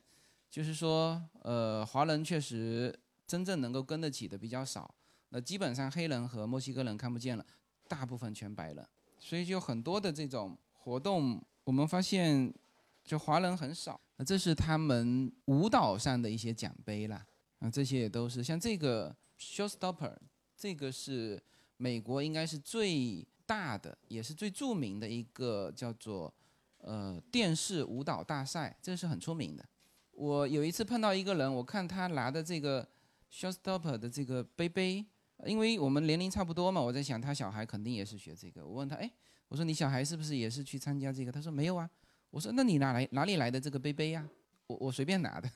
[0.54, 4.94] 就是说，呃，华人确实真正能够跟得起的比较少，
[5.30, 7.44] 那基本上黑人和墨西哥人看不见了，
[7.88, 8.88] 大部分全白人，
[9.18, 12.54] 所以就很多的这种活动，我们发现
[13.02, 14.00] 就华人很少。
[14.16, 17.26] 那这是他们舞蹈上的一些奖杯啦，
[17.58, 20.14] 啊，这些也都是像这个 Showstopper，
[20.56, 21.42] 这个是
[21.78, 26.32] 美国应该是最大的，也是最著名的一个叫做
[26.78, 29.68] 呃电视舞蹈大赛，这是很出名的。
[30.16, 32.86] 我有一次碰到一个人，我看他拿的这个
[33.32, 35.04] showstopper 的这个杯杯，
[35.44, 38.64] 因为我们年龄差不多嘛，我在想他小孩肯定也是学这个。
[38.64, 39.10] 我问他，哎，
[39.48, 41.32] 我说你小孩是不是也是去参加这个？
[41.32, 41.88] 他说没有啊。
[42.30, 44.28] 我说那你哪来哪里来的这个杯杯呀？
[44.66, 45.50] 我我随便拿的。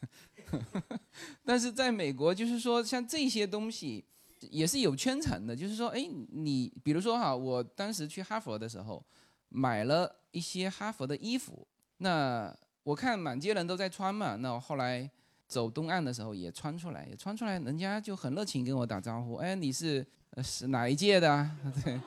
[1.45, 4.05] 但是在美国，就是说像这些东西
[4.41, 9.05] 也是有圈层的，就是说，哎，你比如说哈，我当时去哈佛的时候，
[9.49, 11.67] 买了一些哈佛的衣服，
[11.97, 12.55] 那
[12.89, 15.07] 我看满街人都在穿嘛，那我后来
[15.47, 20.07] 走东岸的时候也穿出来，也穿出来，人家就很热情跟我打招呼，哎，你是
[20.43, 21.51] 是哪一届的？
[21.85, 22.01] 对，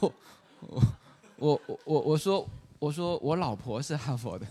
[0.00, 0.12] 我
[0.58, 0.82] 我
[1.36, 2.44] 我我我我说
[2.80, 4.44] 我说我老婆是哈佛的。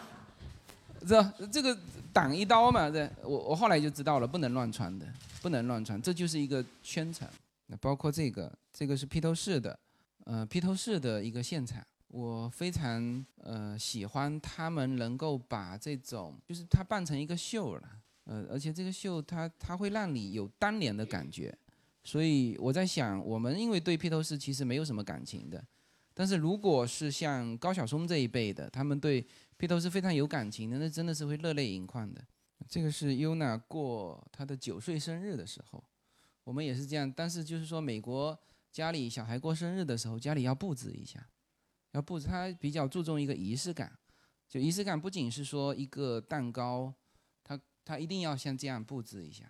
[1.08, 1.74] 这这个
[2.12, 5.06] 挡一刀嘛，这我我后来就知道了，不能乱穿的，
[5.40, 7.26] 不能乱穿，这就是一个圈层。
[7.68, 9.78] 那包括这个，这个是披头士的，
[10.26, 11.82] 呃，披头士的一个现场，
[12.12, 17.88] 我非常呃喜欢他们能够把这种，就是它办成一个秀了，
[18.24, 21.56] 呃，而且这个秀它它会让你有当年的感觉。
[22.04, 25.64] 所以我在想，我们因为对披头士其实没有什么感情的，
[26.12, 32.22] 但是如果是像高晓松这一辈的，他们对披头士非常有感情的，那真的是会热泪盈眶的。
[32.68, 35.82] 这个是优娜过她的九岁生日的时候，
[36.44, 37.10] 我们也是这样。
[37.10, 38.38] 但是就是说，美国
[38.70, 41.26] 家里小孩过生日的时候，家里要布置一下，
[41.92, 42.26] 要布置。
[42.26, 43.90] 他比较注重一个仪式感，
[44.48, 46.92] 就仪式感不仅是说一个蛋糕，
[47.42, 49.44] 他他一定要像这样布置一下。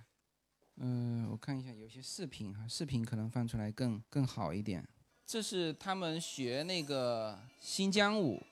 [0.76, 4.86] 嗯，我看一下有些视频哈，视频可能放出来更更好一点。
[5.26, 8.42] 这是他们学那个新疆舞。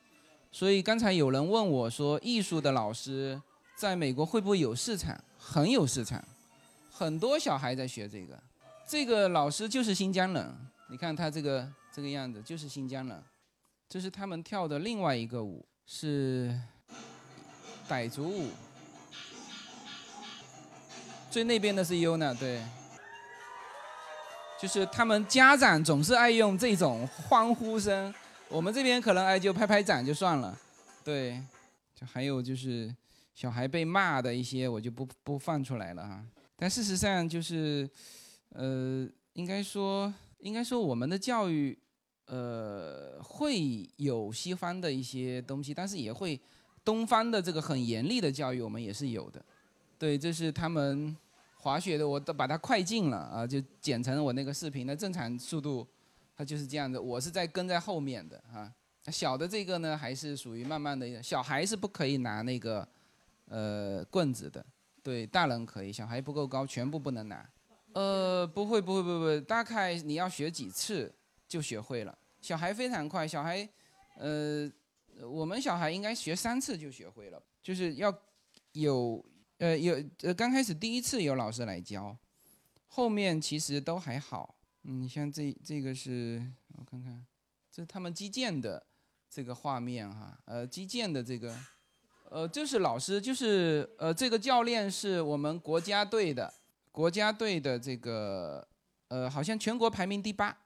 [0.52, 3.40] 所以刚才有人问我说，艺术的老师
[3.76, 5.18] 在美国会不会有市场？
[5.38, 6.22] 很有市场，
[6.90, 8.40] 很多小孩在学这个。
[8.86, 10.54] 这个老师就是新疆人，
[10.90, 13.22] 你看他这个这个样子就是新疆人。
[13.90, 16.56] 这是他们跳的另外一个舞，是
[17.88, 18.48] 傣族舞。
[21.28, 22.62] 最那边的是优娜，对，
[24.62, 28.14] 就是他们家长总是爱用这种欢呼声。
[28.48, 30.56] 我们这边可能哎就拍拍掌就算了，
[31.02, 31.42] 对，
[31.92, 32.94] 就还有就是
[33.34, 36.24] 小孩被骂的一些我就不不放出来了哈。
[36.54, 37.90] 但事实上就是，
[38.50, 41.76] 呃，应该说应该说我们的教育，
[42.30, 46.40] 呃，会有西方的一些东西，但是也会
[46.84, 49.44] 东方的这个很严厉的教育我们也是有的。
[49.98, 51.16] 对，这是他们
[51.56, 55.84] 滑雪的，我都把它快进了啊，就剪成我那个视频的正常速度。
[56.36, 58.72] 它就是这样的，我是在跟在后面的啊。
[59.08, 61.20] 小的这个呢，还是属于慢慢的。
[61.20, 62.86] 小孩是不可以拿那个，
[63.46, 64.64] 呃，棍子的。
[65.02, 67.44] 对，大人可以，小孩不够高，全部不能拿。
[67.92, 71.12] 呃，不会，不会，不会，大概你要学几次
[71.48, 72.16] 就学会了。
[72.40, 73.68] 小孩非常快，小孩，
[74.16, 74.70] 呃，
[75.22, 78.12] 我们小孩应该学三次就学会了，就是要
[78.72, 79.24] 有，
[79.58, 82.16] 呃，有，呃，刚开始第一次有老师来教，
[82.86, 84.56] 后面其实都还好。
[84.84, 86.42] 嗯，像这这个是
[86.78, 87.26] 我看看，
[87.70, 88.86] 这是他们击剑的
[89.28, 91.54] 这个画面哈，呃，击剑的这个，
[92.30, 96.52] 呃，这是老师，就是呃，这个教练是我们国家队的，
[96.90, 98.66] 国家队的这个，
[99.08, 100.56] 呃，好像全国排名第八，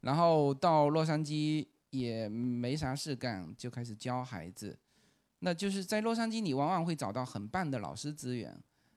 [0.00, 4.78] 然后到洛杉矶也没啥事干，就开始教孩子，
[5.40, 8.56] 那就是在洛杉矶你往往会找到很棒的老师资源，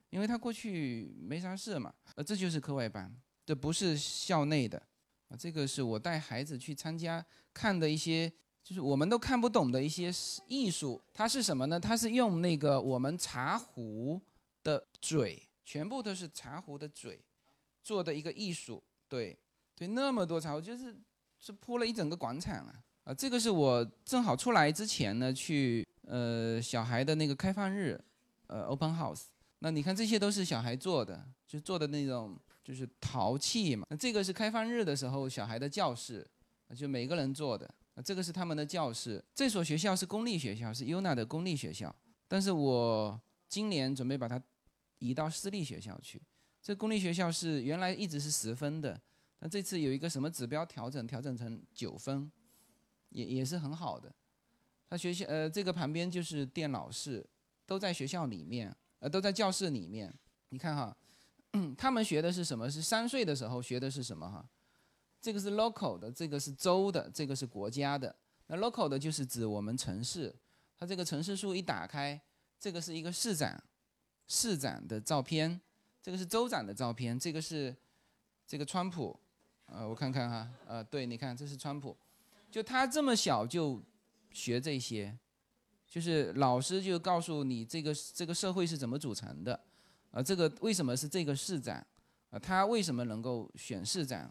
[0.10, 3.14] 因为他过去没啥事嘛，呃，这就是课外班。
[3.44, 4.82] 这不是校内的，
[5.28, 8.32] 啊，这个是我带孩子去参加看的一些，
[8.64, 10.14] 就是我们都看不懂的一些
[10.48, 11.02] 艺术。
[11.12, 11.80] 它是什么呢？
[11.80, 14.22] 它是用那个我们茶壶
[14.64, 17.20] 的嘴，全部都是茶壶的嘴
[17.84, 18.82] 做的一个艺术。
[19.10, 19.38] 对，
[19.82, 20.96] 对，那么多茶我，就是
[21.39, 22.76] 是铺了一整个广场啊！
[23.06, 28.00] 啊，这个是我正好出来之前呢，去呃小孩的那个开放日，
[28.46, 29.24] 呃 open house。
[29.58, 32.39] 那你看这些都是小孩做的，就做的那种。
[32.63, 36.26] 就是陶器嘛，那这个是开放日的时候小孩的教室，
[36.76, 37.68] 就每个人做的。
[38.06, 39.22] 这个是他们的教室。
[39.34, 41.93] 这所学校是公立学校，是优娜的公立学校。
[42.28, 44.39] 但是我今年准备把它
[44.99, 46.22] 移到私立学校去。
[46.62, 49.01] 这公立学校是原来一直是十分的，
[49.42, 52.32] 那这次有一个什么指标调整，调整成九分，
[53.10, 54.10] 也也是很好的。
[54.89, 57.28] 他学校呃，这个旁边就是电脑室，
[57.66, 60.18] 都在学校里面，呃，都在教室里面。
[60.50, 60.96] 你看哈。
[61.78, 62.72] 他们学的是什么？
[62.72, 64.26] 是三岁的时候学的是什么？
[64.26, 64.50] 哈，
[65.20, 68.16] 这个是 local 的，这个是州的，这个是国家的。
[68.48, 70.34] 那 local 的就是指我们城市，
[70.78, 72.18] 它这个城市树一打开，
[72.58, 73.62] 这个是一个市长，
[74.30, 75.60] 市长的照片，
[76.02, 77.76] 这个是州长的照片，这个是
[78.48, 79.20] 这个川普，
[79.74, 81.95] 呃，我看看哈，呃，对，你看这是川普，
[82.51, 83.82] 就他这么小就
[84.32, 85.17] 学这些，
[85.88, 89.59] 就是老师就告诉你这个这个社会是怎么组成的。
[90.11, 91.76] 啊，这个为什么是这个市长？
[92.32, 94.30] 啊，他为什么能够选市长？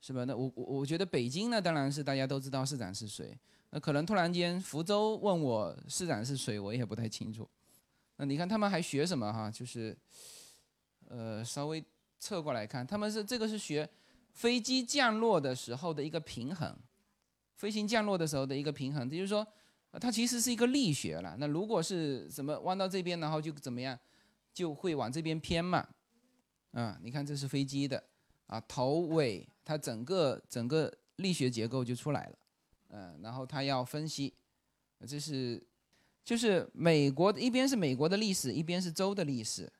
[0.00, 0.24] 是吧？
[0.24, 3.38] 那我我我觉得北京呢，当然是大家都知道市长是谁。
[3.70, 7.48] 那可能突然间福州问我市长是谁，我也不太清楚。
[8.16, 9.48] 那你看他们还学什么哈？
[9.48, 9.96] 就是，
[11.08, 11.82] 呃，稍微
[12.18, 13.88] 侧过来看，他们是这个是学
[14.32, 16.76] 飞机降落的时候的一个平衡，
[17.56, 19.46] 飞行降落的时候的一个平衡，也就是说，
[20.00, 21.36] 它其实是一个力学了。
[21.38, 23.98] 那如果是什么弯到这边，然后就怎么样，
[24.52, 25.86] 就会往这边偏嘛。
[26.72, 28.02] 啊，你看这是飞机的。
[28.48, 32.38] 啊，头尾它整个整个力学结构就出来了，
[32.88, 34.34] 嗯，然后它要分析，
[35.06, 35.62] 这是
[36.22, 39.72] 就是美国一边是美国的历史，一边是州的历史，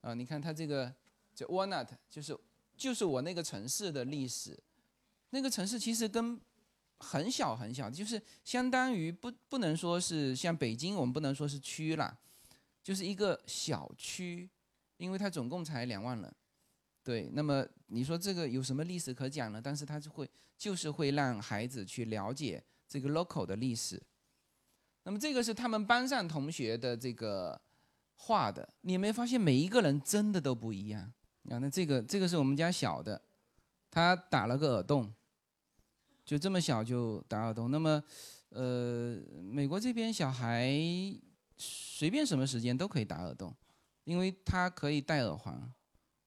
[0.00, 0.90] 啊，你看它这个
[1.34, 2.34] 叫 Walnut，就是
[2.76, 4.58] 就是我那个城市的历史，
[5.30, 6.38] 那个城市其实跟
[6.98, 12.16] 很小很小，就是相当于不不能说是像北京，我们不能说是区啦，
[12.82, 14.48] 就是一个小区，
[14.96, 16.34] 因为它总共才两万人。
[17.02, 19.60] 对，那么你说这个有什么历史可讲呢？
[19.62, 24.02] 但是它就会就是会让孩子去了解这个 local 的历史。
[25.04, 27.60] 那么这个是他们班上同学的这个
[28.14, 31.12] 画的，你有没有发现每一个人真的都不一样？
[31.50, 33.20] 啊，那这个这个是我们家小的，
[33.90, 35.12] 他打了个耳洞，
[36.24, 37.70] 就这么小就打耳洞。
[37.70, 38.02] 那么，
[38.48, 40.70] 呃，美国这边小孩
[41.56, 43.54] 随便什么时间都可以打耳洞，
[44.04, 45.72] 因为他可以戴耳环。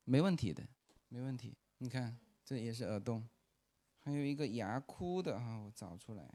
[0.06, 0.64] 没问题的，
[1.10, 1.56] 没问题。
[1.78, 3.28] 你看，这也是耳洞，
[4.00, 6.28] 还有一个牙箍的啊，我找出来。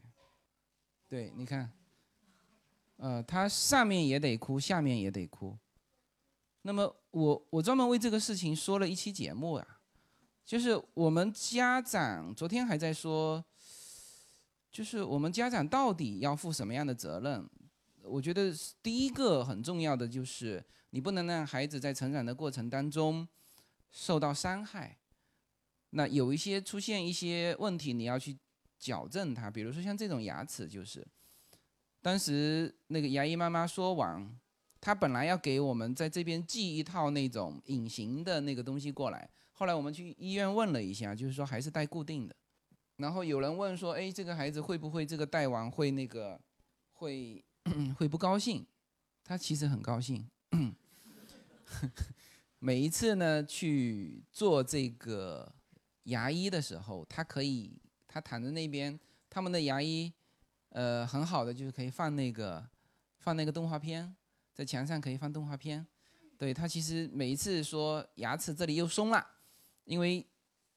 [1.07, 1.71] 对，你看，
[2.97, 5.57] 呃，它上面也得箍，下面也得箍。
[6.67, 9.79] 那么我我专门为这个事情说了一期节目啊，
[10.43, 13.45] 就是我们家长昨天还在说，
[14.71, 17.47] 就是我们家长到底要负什么样的责任？
[18.01, 18.51] 我觉得
[18.81, 23.27] 第一个很重要的就是，你不能让孩子在成长的过程当中。
[23.97, 24.97] 受到伤害，
[25.91, 28.37] 那有一些出现一些问题，你要去
[28.77, 29.49] 矫正它。
[29.49, 31.07] 比如说像这种牙齿，就是
[32.01, 34.37] 当时那个牙医妈妈说完，
[34.85, 42.35] 他本来要给我们在这边寄一套那种隐形的那个东西过来，后来我们去医院问了一下，就是说还是戴固定的。
[42.97, 46.39] 然后有人问说，哎，这个孩子会不会这个戴完会那个
[46.91, 47.43] 会
[47.97, 48.63] 会不高兴？
[49.23, 50.29] 他其实很高兴。
[52.59, 55.51] 每一次呢去做这个
[56.03, 58.99] 牙医的时候，他可以他躺在那边，
[59.31, 60.13] 他们的牙医，
[60.69, 62.63] 呃，很好的就是可以放那个
[63.17, 64.15] 放那个动画片，
[64.55, 65.85] 在墙上可以放动画片。
[66.37, 69.25] 对他其实每一次说牙齿这里又松了，
[69.83, 70.25] 因为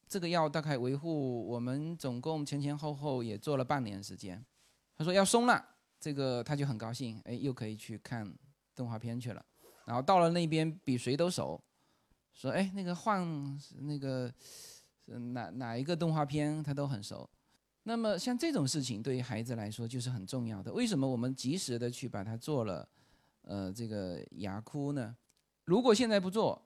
[0.06, 4.44] 这个药大概维护我们总共前前后后也做了半年时间。
[4.96, 5.64] 他说要松了，
[5.98, 8.30] 这个他就很高兴，哎，又可以去看
[8.74, 9.44] 动画片去了。
[9.86, 11.58] 然后到了那边比谁都熟。
[12.34, 14.32] 说哎，那个换那个
[15.06, 17.28] 哪哪一个动画片他都很熟。
[17.82, 20.72] 那么像这种事情对于孩子来说就是很重要的。
[20.72, 22.88] 为什么我们及时的去把它做了，
[23.48, 25.16] 呃，这个牙箍呢？
[25.64, 26.62] 如果现在不做，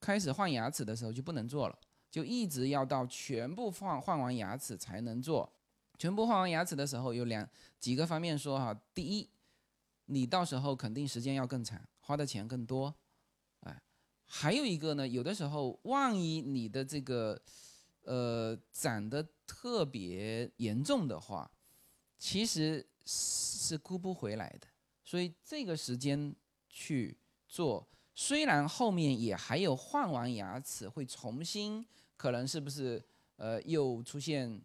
[0.00, 1.78] 开始换牙齿的时候就不能做了，
[2.10, 5.52] 就一直要到全部换换完牙齿才能做。
[5.98, 7.46] 全部换完牙齿的时候有两
[7.78, 8.74] 几个方面说哈。
[8.94, 9.28] 第一，
[10.06, 12.94] 你到时候肯定时间要更长，花的钱更多。
[13.60, 13.82] 哎
[14.24, 17.38] 还有一个呢，有的时候万一你的这个，
[18.04, 21.50] 呃，长得特别严重的话，
[22.18, 24.66] 其实是箍不回来的。
[25.14, 26.34] 所以这个时间
[26.68, 27.86] 去做，
[28.16, 31.86] 虽然后面也还有换完牙齿会重新，
[32.16, 33.00] 可能是不是
[33.36, 34.60] 呃又出现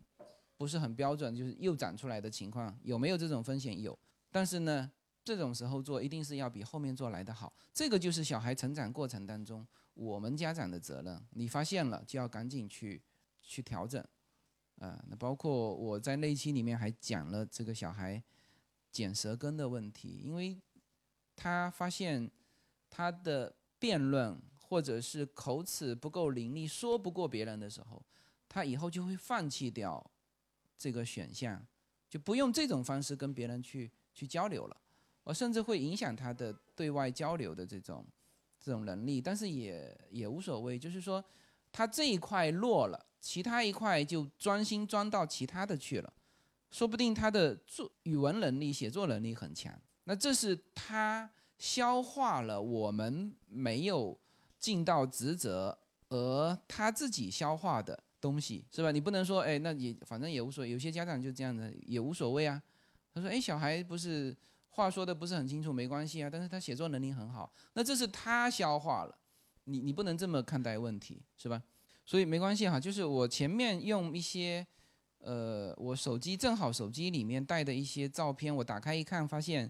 [0.58, 3.80] 不是很标准，就是又长出来的情况，有没有这种风险？
[3.80, 3.96] 有，
[4.32, 4.92] 但是呢。
[5.24, 11.22] 这种时候做一定是要比后面做来的好，这个就是小孩成长过程当中我们家长的责任。
[11.32, 13.00] 你发现了就要赶紧去
[13.44, 14.04] 去调整，
[14.80, 18.24] 啊，那包括我在那期里面还讲了这个小孩
[18.92, 20.60] 剪舌根的问题，因为
[21.36, 22.30] 他发现
[22.90, 28.04] 他的辩论或者是口齿不够伶俐，说不过别人的时候，
[28.48, 30.04] 他以后就会放弃掉
[30.78, 31.66] 这个选项，
[32.10, 34.78] 就不用这种方式跟别人去去交流了。
[35.24, 38.06] 我甚至会影响他的对外交流的这种
[38.60, 41.24] 这种能力，但是也也无所谓，就是说
[41.72, 46.14] 他这一块弱了，其他一块就专心钻到其他的去了，
[46.72, 54.20] 说不定他的作语文能力、写作能力很强，那这是他消化了我们没有
[54.58, 55.78] 尽到职责
[56.10, 58.92] 而他自己消化的东西，是吧？
[58.92, 62.62] 你不能说，哎，那也反正也无所谓，有些家长就这样的，也无所谓啊。
[63.14, 64.36] 他说，哎，小孩不是。
[64.72, 69.18] 话说的不是很清楚，没关系啊，但是他写作能力很好，那这是他消化了，
[69.66, 71.62] 你你不能这么看待问题，是吧？
[72.06, 74.66] 所以没关系哈，就是我前面用一些，
[75.20, 79.70] 呃，我手机正好手机里面带的一些照片，我打开一看，发现，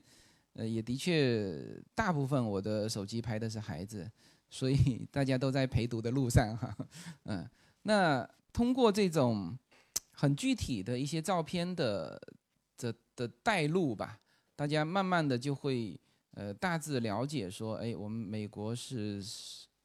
[0.54, 1.62] 呃，也的确
[1.96, 4.10] 大部分我的手机拍的是孩子，
[4.50, 6.76] 所以 大家都在陪读的路上哈，
[7.26, 7.50] 嗯，
[7.84, 9.58] 那通过这种
[10.12, 12.22] 很具体的一些照片的
[12.78, 14.20] 的的带路吧，
[14.56, 16.00] 大家慢慢的就会
[16.36, 19.24] 呃大致了解说，哎，我们美国是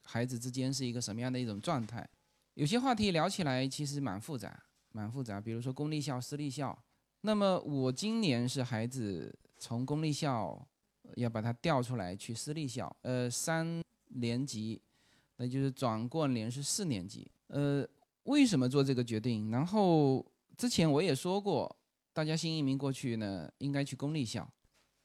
[0.03, 2.09] 孩子之间是一个什么样的一种状态。
[2.55, 4.63] 有些话题聊起来其实蛮复杂，
[4.95, 5.41] 蛮复杂。
[5.41, 6.77] 比如说公立校、私立校。
[7.21, 10.67] 那么我今年是孩子从公立校
[11.17, 14.81] 要把他调出来去私立校，呃，三年级，
[15.37, 17.31] 那就是转过年是四年级。
[17.47, 17.87] 呃，
[18.25, 19.51] 为什么做这个决定？
[19.51, 20.25] 然后
[20.57, 21.75] 之前我也说过，
[22.13, 24.47] 大家新移民过去呢，应该去公立校，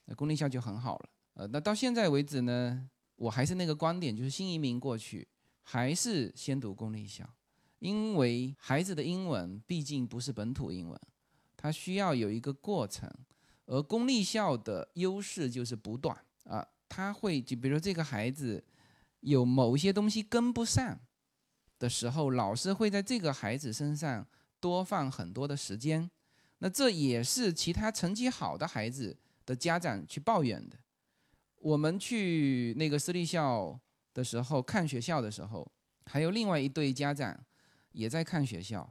[0.05, 1.09] 那公立校就很好了。
[1.35, 5.25] 呃，那到现在为止呢，我还是那个观点，就是新移民过去
[5.63, 7.27] 还是先读公立校。
[7.79, 10.99] 因为孩子的英文毕竟不是本土英文，
[11.55, 13.09] 他需要有一个过程，
[13.65, 18.61] 而公立校的优势就是不断啊，他会就比如说这个孩子
[19.21, 20.99] 有某一些东西跟不上
[21.77, 24.27] 的时候，老师会在这个孩子身上
[24.59, 26.11] 多放很多的时间，
[26.57, 30.77] 那这也是其他成绩好的孩子的家长去抱怨的。
[31.55, 33.79] 我们去那个私立校
[34.13, 35.69] 的时候看学校的时候，
[36.05, 37.41] 还有另外一对家长。
[37.99, 38.89] 也在看学校，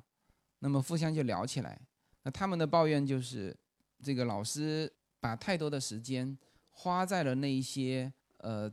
[0.58, 1.80] 那么互相就聊起来。
[2.24, 3.56] 那他们的抱怨就是，
[4.02, 6.36] 这个老师把太多的时间
[6.68, 8.70] 花在了那一些呃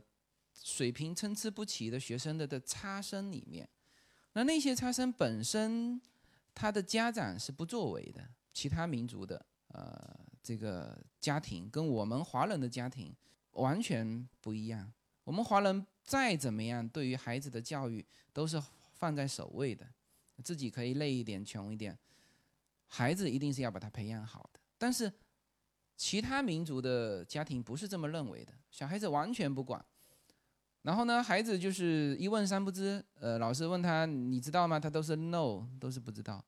[0.52, 3.66] 水平参差不齐的学生的的差生里面。
[4.34, 5.98] 那那些差生本身，
[6.54, 8.22] 他的家长是不作为的。
[8.52, 13.14] 其他民族的呃这个家庭跟我们华人的家庭
[13.52, 14.92] 完全不一样。
[15.24, 18.62] 我们华人再怎么样，对于孩子的教育都是
[18.92, 19.86] 放在首位的。
[20.42, 21.98] 自己可以累一点、穷一点，
[22.86, 24.60] 孩子一定是要把他培养好的。
[24.78, 25.12] 但是，
[25.96, 29.84] 其他民族的家庭不是这么认为的，小孩子完全不管。
[30.82, 33.04] 然后呢，孩子就是一问三不知。
[33.14, 34.78] 呃，老师问他你知道吗？
[34.78, 36.44] 他都是 no，都是不知道。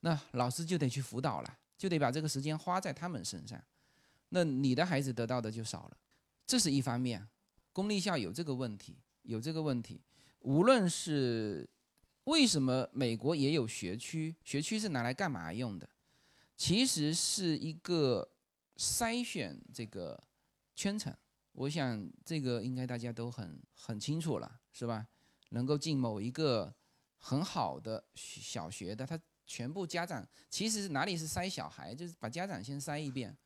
[0.00, 3.62] 那老师就得去辅导了，就得把这个时间花在他们身上。
[4.30, 5.96] 那你的孩子得到的就少了，
[6.46, 7.28] 这是一方面。
[7.72, 10.00] 公立校有这个问题，有这个问题，
[10.40, 11.68] 无论是。
[12.24, 14.34] 为什么美国也有学区？
[14.44, 15.88] 学区是拿来干嘛用的？
[16.56, 18.28] 其实是一个
[18.76, 20.22] 筛选这个
[20.76, 21.12] 圈层。
[21.52, 25.04] 我想这个应该大家都很很清楚了，是吧？
[25.50, 26.72] 能够进某一个
[27.18, 33.36] 很好的小学的，他全部家长其实哪里是筛小孩，就是把家长先筛一遍。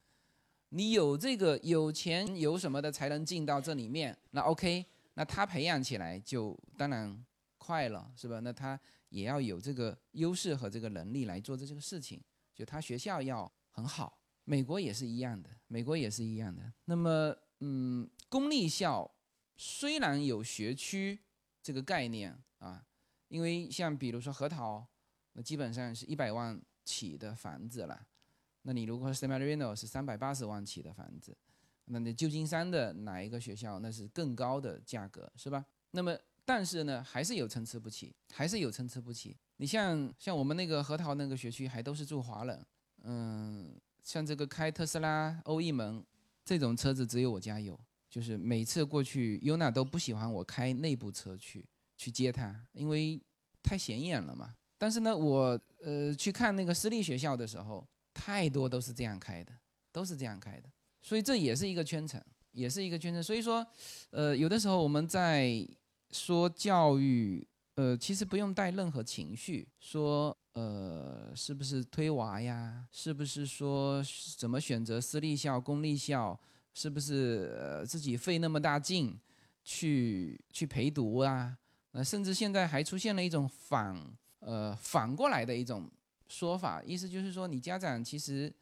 [0.68, 7.24] 你有这个有钱有什么的才能进到这里面，那 OK，那他培养起来就当然。
[7.66, 8.38] 快了是吧？
[8.38, 12.22] 那他也要有这个优势和这个能力来做这这个事情。
[12.54, 16.72] 就他学校要很好，美国也是一样的，美国也是一样的。
[16.84, 19.12] 那么，嗯，公立校
[19.56, 21.18] 虽然有学区
[21.60, 22.86] 这个概念啊，
[23.28, 24.86] 因为像比如说核桃，
[25.32, 28.06] 那基本上是一百万起的房子了。
[28.62, 31.36] 那你如果 s a m a r i n o 是三百八十万起的房子，
[31.86, 35.66] 那你旧金山的哪一个学校那是更高的价格是吧？
[35.90, 36.16] 那么。
[36.46, 39.36] 但是呢，还是有参差不齐，还是有参差不齐。
[39.56, 42.66] 你像像我们那个核桃那个学区，还都是住华人。
[43.02, 43.74] 嗯，
[44.04, 46.02] 像这个开特斯拉欧翼门
[46.44, 47.78] 这种车子，只有我家有。
[48.08, 51.66] 就是每次过去，Yuna 都不喜欢我开内部车去
[51.98, 53.20] 去接他，因为
[53.62, 54.54] 太显眼了嘛。
[54.78, 59.52] 但是呢，我呃去看那个私立学校的时候，太多都是这样开的，
[59.90, 60.70] 都是这样开的。
[61.02, 62.22] 所以这也是一个圈层，
[62.52, 63.22] 也是一个圈层。
[63.22, 63.66] 所以说，
[64.10, 65.66] 呃，有的时候我们在
[66.10, 69.68] 说教育，呃，其实不用带任何情绪。
[69.80, 72.86] 说，呃，是不是推娃呀？
[72.90, 74.02] 是不是说
[74.38, 76.38] 怎么选择私立校、公立校？
[76.72, 79.18] 是不是呃自己费那么大劲
[79.64, 81.56] 去去陪读啊？
[81.92, 83.98] 呃，甚至现在还出现了一种反，
[84.40, 85.90] 呃，反过来的一种
[86.28, 88.52] 说法，意思就是说，你家长其实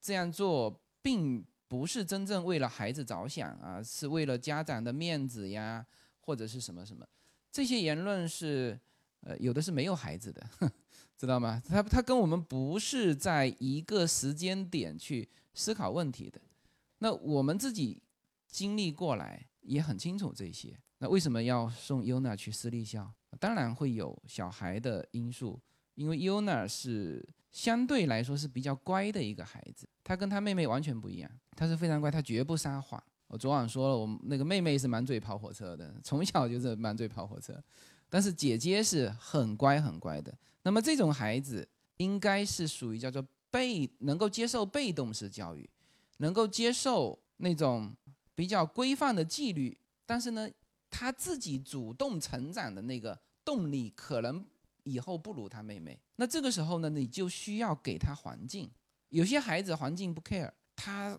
[0.00, 5.84] 这样做并不是真正为了孩子着想啊，是为了家长的面子呀。
[6.22, 7.06] 或者是什么什么，
[7.50, 8.78] 这些言论是，
[9.20, 10.42] 呃，有的是没有孩子的，
[11.18, 11.62] 知道吗？
[11.68, 16.40] 他他跟我们不是在一个时间点去思考问题的。
[16.98, 18.00] 那我们自己
[18.48, 20.78] 经历过来也很清楚这些。
[20.98, 23.12] 那为什么要送 Yuna 去私立校？
[23.40, 25.60] 当然会有小孩的因素，
[25.94, 29.88] 因为 Yuna 是相对来说是比较乖的一个孩子。
[30.04, 33.02] 他跟他妹妹完全不一样，他是非常乖，他绝不撒谎。
[33.32, 37.58] 我昨晚说了，我那个妹妹是满嘴跑火车的，从小就是满嘴跑火车，
[38.10, 40.36] 但是姐姐是很乖很乖的。
[40.64, 41.66] 那么这种孩子
[41.96, 45.66] 应该是属于叫做被能够接受被动式教育，
[46.18, 47.90] 能够接受那种
[48.34, 49.74] 比较规范的纪律，
[50.04, 50.46] 但是呢，
[50.90, 54.44] 他自己主动成长的那个动力可能
[54.82, 55.98] 以后不如他妹妹。
[56.16, 58.70] 那这个时候呢，你就需要给他环境。
[59.08, 61.18] 有些孩子环境不 care，他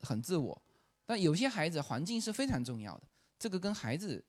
[0.00, 0.62] 很自我。
[1.10, 3.02] 但有些孩子环境是非常重要的，
[3.36, 4.24] 这个跟孩子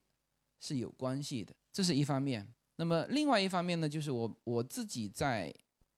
[0.59, 2.51] 是有关系的，这是一方面。
[2.77, 5.53] 那么另外一方面呢，就是我我自己在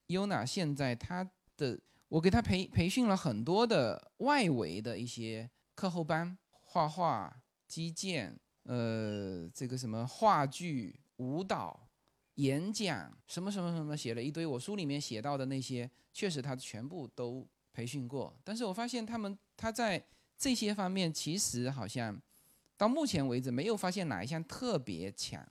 [0.08, 1.24] 优娜现在他
[1.56, 1.80] 的，
[2.10, 7.34] 我给他培培训了很多的外围的一些课后班，画画、
[7.66, 11.88] 击剑，呃，这个什么话剧、舞蹈、
[12.34, 14.46] 演讲，什么什么什么，写了一堆。
[14.46, 18.38] 我书里面写到的那些，确实他全部都培训过。
[18.44, 20.06] 但是我发现他们他在
[20.38, 22.20] 这些方面其实好像
[22.76, 25.46] 到目前为止没有发现哪一项特别强，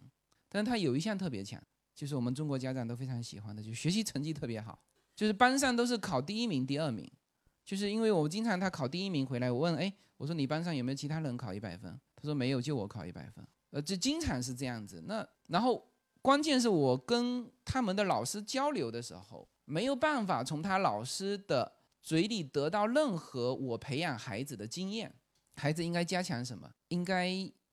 [0.49, 1.63] 但是他有一项特别强，
[1.95, 4.79] 就是我们中国家长都非常喜欢的，就学习成绩特别好，
[5.15, 7.11] 就是班上都是考第一名、第二名。
[7.65, 11.99] 就是因为我经常他考第一名回来，我问，哎，我说你班上有没有其他人考一百分？
[12.17, 13.47] 他说没有，就我考一百分。
[13.71, 15.03] 呃，就经常是这样子。
[15.07, 15.89] 那然后
[16.21, 21.73] 关键是我跟他们的老师交流的时候，没有办法从他老师的。
[22.03, 25.15] 嘴里得到任何我培养孩子的经验，
[25.55, 26.69] 孩子应该加强什么？
[26.89, 27.31] 应该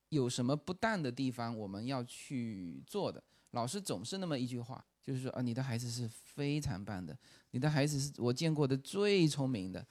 [0.09, 1.57] 有什么不当的地方？
[1.57, 3.23] 我们要去做的。
[3.51, 7.17] 老师总是那么一句话，就是说啊，你的孩子是非常棒的，
[7.51, 9.83] 你的孩子是我见过的最聪明的，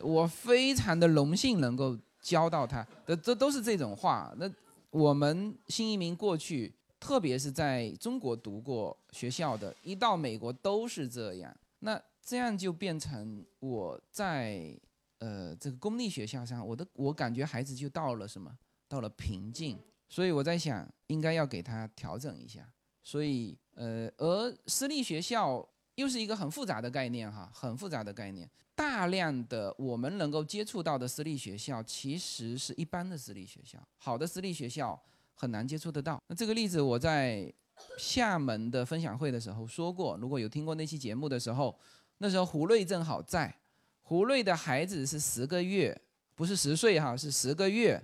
[0.00, 2.84] 我非常的荣幸能够教到他。
[3.06, 4.34] 这这都是这种话。
[4.36, 4.52] 那
[4.90, 11.56] 我们新移民过去，特别是在中国读过学校的，一到美国都是这样。
[11.78, 12.02] 那。
[12.26, 14.76] 这样就变成我在
[15.18, 18.52] 呃这个公立学校上，我的我感觉孩子就到了什么，
[18.88, 22.68] 到了瓶颈，所以我在想应该要给他调整一下。
[23.04, 25.64] 所以呃，而私立学校
[25.94, 28.50] 又是一个很复杂的概念哈，很复杂的概念。
[28.74, 35.00] 大量的我们能够接触到的私立学校，其实是一般的私立学校，好的私立学校
[35.32, 36.20] 很难接触得到。
[36.26, 37.54] 那这个例子我在
[37.96, 41.78] 厦门的分享会的时候说过，如果有听过那期节目的时候。
[42.18, 43.54] 那时候胡瑞正好在，
[44.02, 46.00] 胡瑞的孩子是十个月，
[46.34, 48.02] 不是十岁哈，是十个月。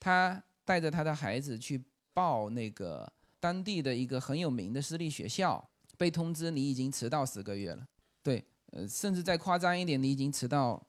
[0.00, 1.82] 他带着他的孩子去
[2.12, 7.86] 报那个当地的一个很有名的私立学校，被通知你已经迟到十个月了。
[8.22, 10.80] 对，呃，甚至再夸张一点，你已经迟到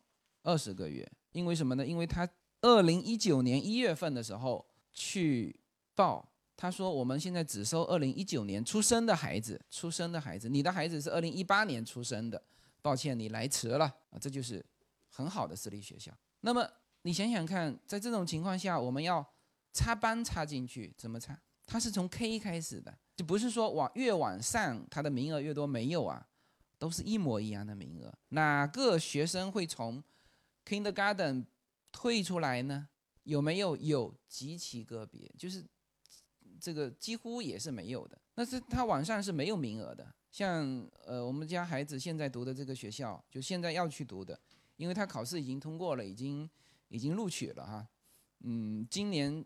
[0.44, 1.10] 二十个月。
[1.32, 1.86] 因为什么呢？
[1.86, 2.28] 因为他
[2.62, 5.56] 二零一九年一月份的时候去
[5.96, 6.28] 报，
[6.62, 12.44] 他说我们现在只收二零一九年出生的孩子，出生的孩子，你的孩子是二零一八年出生的。
[12.82, 14.20] 抱歉，你来迟了啊！
[14.20, 14.66] 这就是
[15.08, 16.12] 很好的私立学校。
[16.42, 16.70] 那么
[17.04, 19.26] 你想想看，在这种情况下，我们要
[19.72, 21.40] 插班插进去，怎么插？
[21.66, 26.28] 它是从 K 开始的，就不是说往越往上，它的名额越多，没有啊，
[26.78, 28.14] 都是一模一样的名额。
[28.30, 30.04] 哪个学生会从
[30.66, 31.46] Kindergarten
[31.90, 32.90] 退出来呢？
[33.24, 33.78] 有没有？
[33.78, 35.66] 有，极其个别，就是
[36.60, 38.20] 这个几乎也是没有的。
[38.36, 40.06] 那是他网上是没有名额的。
[40.32, 44.40] 像呃，我们家孩子现在读的这个学校，就现在要去读的，
[44.78, 46.48] 因为他考试已经通过了，已经
[46.90, 47.88] 已经录取了哈。
[48.42, 49.44] 嗯，今年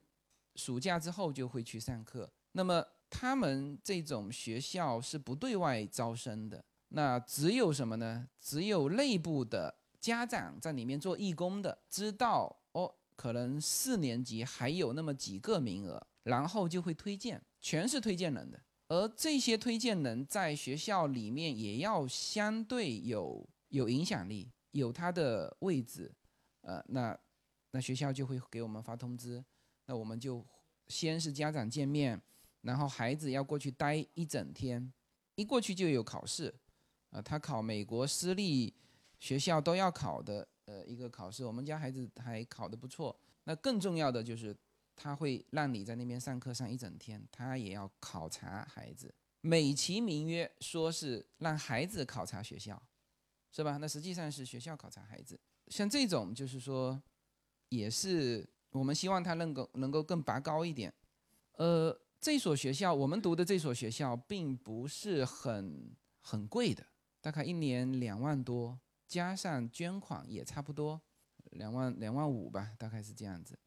[0.55, 2.29] 暑假之后就会去上课。
[2.51, 8.27] 那么他们这种学校是不对外招生的，那只有什么呢？
[8.41, 18.61] 只有内部的家长在里面做义工的，知道哦，可能四年级还有那么几个名额，然后就会推荐，全是推荐人的。
[18.89, 26.13] 而这些推荐人在学校里面也要相对有有影响力，有他的位置，
[26.61, 27.17] 呃，那
[27.71, 29.43] 那学校就会给我们发通知，
[29.87, 30.45] 那我们就
[30.87, 32.21] 先是家长见面，
[32.61, 34.93] 然后孩子要过去待一整天，
[35.35, 36.53] 一过去就有考试，
[37.09, 38.73] 啊，他考美国私立
[39.19, 44.55] 学校都要考的，呃，一个考试，我们家孩子还考得不错，那更重要的就是。
[44.95, 52.81] 他会让你在那边上课上一整天，他也要考察孩子，美其名曰说是让孩子考察学校，
[53.51, 53.77] 是吧？
[53.77, 55.39] 那实际上是学校考察孩子。
[55.67, 57.01] 像这种就是说，
[57.69, 60.93] 也是我们希望他能够能够更拔高一点。
[61.53, 66.85] 呃，这所学校我们读的这所学校并不是很很贵的，
[67.21, 71.01] 大概一年两万多，加上捐款也差不多
[71.51, 73.57] 两万两万五吧，大概是这样子。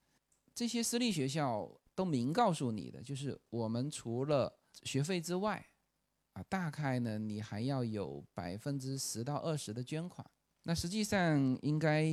[0.57, 4.51] 这些私立学校都明告诉你的，就是我们除了
[4.85, 5.63] 学费之外，
[6.33, 10.27] 啊，大概呢你还要有百分之十到二十的捐款，
[10.63, 12.07] 那实际上应该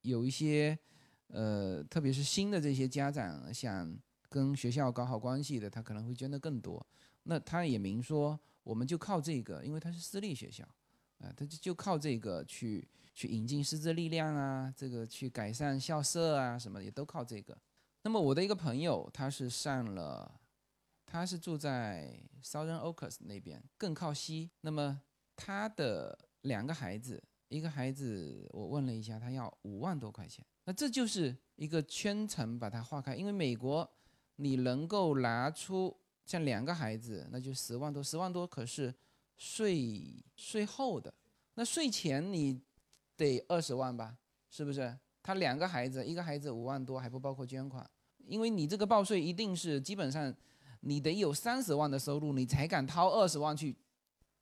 [0.00, 0.78] 有一些，
[1.26, 3.94] 呃，特别是新的这些家长想
[4.30, 6.84] 跟学校搞好关系的，他可能会捐的更多。
[7.24, 10.64] 那他也明说，我们就靠这个，因为他是私立学校，
[11.18, 17.54] 啊，他就就靠这个去去引进师资力量啊，这个去改善校舍啊，什么也都靠这个。
[18.06, 20.38] 那么我的一个朋友，他是上了，
[21.06, 24.50] 他是住在 Southern Oaks 那边，更靠西。
[24.60, 25.00] 那么
[25.34, 30.44] 他的两个孩子，一个孩子我问了一下，他要五万多块钱。
[30.66, 33.90] 那这就是一个圈层把它划开，因为美国
[34.36, 35.96] 你能够拿出
[36.26, 38.94] 像两个孩子，那就十万多，十万多可是
[39.38, 41.12] 税税后的，
[41.54, 42.60] 那税前你
[43.16, 44.18] 得二十万吧，
[44.50, 44.94] 是不是？
[45.22, 47.90] 他两个孩子，一个孩子五万多，还不包括捐款，
[48.26, 50.34] 因为你这个报税一定是基本上
[50.80, 53.74] 你得有三十万的收入，你才敢掏二十万去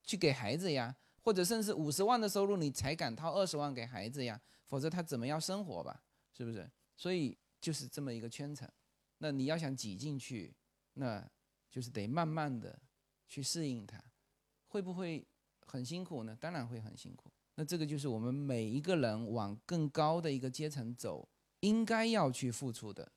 [0.03, 6.03] 去给孩子呀，或者甚至五十万的收入你才敢掏二十万给孩子呀，否则他怎么样生活吧？
[6.33, 6.71] 是不是？
[6.97, 8.69] 所以就是这么一个圈层，
[9.19, 10.55] 那你要想挤进去，
[10.95, 11.25] 那
[11.71, 12.79] 就是得慢慢的
[13.29, 14.03] 去适应它，
[14.69, 15.27] 会不会
[15.67, 16.37] 很辛苦呢？
[16.41, 17.31] 当然会很辛苦。
[17.55, 21.29] 那这个就是我们每一个人往更高的一个阶层走，
[21.61, 23.13] 应该要去付出的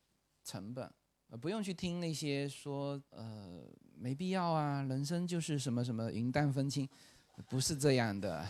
[0.45, 0.89] 成本，
[1.29, 3.63] 呃，不用去听那些说，呃，
[3.97, 6.87] 没必要啊，人生就是什么什么云淡风轻，
[7.49, 8.47] 不是这样的，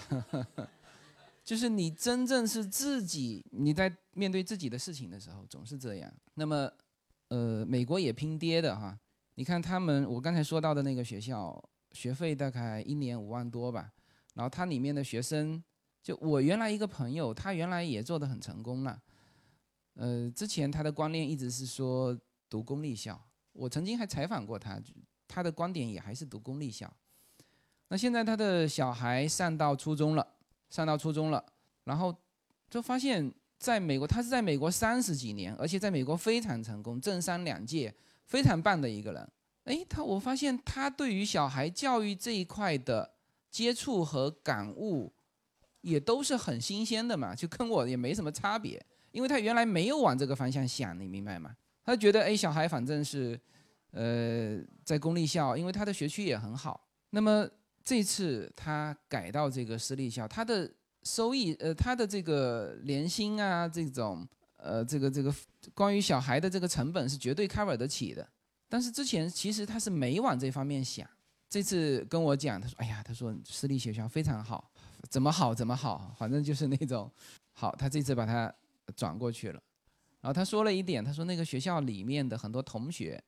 [1.43, 6.13] 就是你真正是自己，你在面对自己的事情的时候，总是这样。
[6.33, 6.69] 那么，
[7.29, 8.99] 呃，美国也拼爹的哈，
[9.35, 13.93] 你看他们，我刚才说到的那个学校，学费大概一年五万多吧，
[14.33, 15.63] 然后它里面的学生。
[16.03, 19.01] 就我原来一个朋友，他原来也做得很成功了，
[19.95, 22.17] 呃，之前他的观念一直是说
[22.49, 23.19] 读公立校，
[23.51, 24.79] 我曾经还采访过他，
[25.27, 26.91] 他的观点也还是读公立校。
[27.87, 30.25] 那现在他的小孩上到初中了，
[30.69, 31.43] 上到初中了，
[31.83, 32.15] 然后
[32.69, 37.93] 就发现在美国，他是在美国三十几年，而且在美国非常成功，政商两界，
[38.25, 39.31] 非常棒的一个人。
[39.63, 43.15] 哎，他我发现他对于小孩教育这一块的
[43.49, 45.11] 接触和感悟。
[45.81, 48.83] 也都是很新鲜的嘛，就跟我也没什么差别，
[49.15, 51.55] 因为他原来没有往这个方向想，你明白吗？
[51.85, 53.39] 他觉得哎，小孩反正是，
[53.91, 56.85] 呃，在公立校，因为他的学区也很好。
[57.11, 57.49] 那么
[57.81, 60.69] 这次他改到这个私立校，他的
[61.03, 65.33] 收益，呃，他的这个年薪啊，这种，呃，这个这个
[65.73, 68.27] 关于小孩的这个成本是绝对 cover 得起的。
[68.67, 71.07] 但是之前其实他是没往这方面想，
[71.49, 74.69] 这次跟我讲，他说，哎呀，他说私立学校非常好。
[75.09, 77.09] 怎么好怎么好，反正就是那种
[77.53, 77.73] 好。
[77.77, 78.53] 他这次把他
[78.93, 79.61] 转过去了，
[80.21, 83.23] 然后他说了一点，他说那个学校里面的很多同学，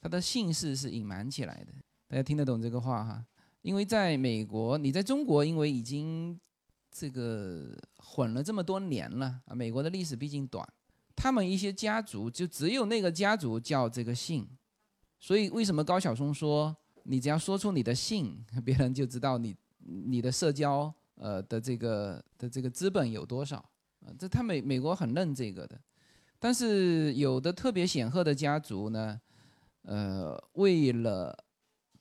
[0.00, 1.72] 他的姓氏是隐瞒起来的。
[2.08, 3.24] 大家听得懂这个话哈？
[3.62, 6.38] 因为在美国，你在中国，因为已经
[6.90, 10.66] 这个混了这么多年了啊，美国的历史毕竟短，
[11.14, 14.48] 他们一些家族就只有那个家族叫这个姓，
[15.20, 20.92] 所以为什么高晓松说你只要说出你的姓，别人就知道你你的社交。
[21.20, 23.68] 呃的这个的这个资本有多少
[24.00, 24.12] 啊？
[24.18, 25.80] 这他美美国很认这个的，
[26.38, 29.20] 但是有的特别显赫的家族呢，
[29.82, 31.44] 呃，为了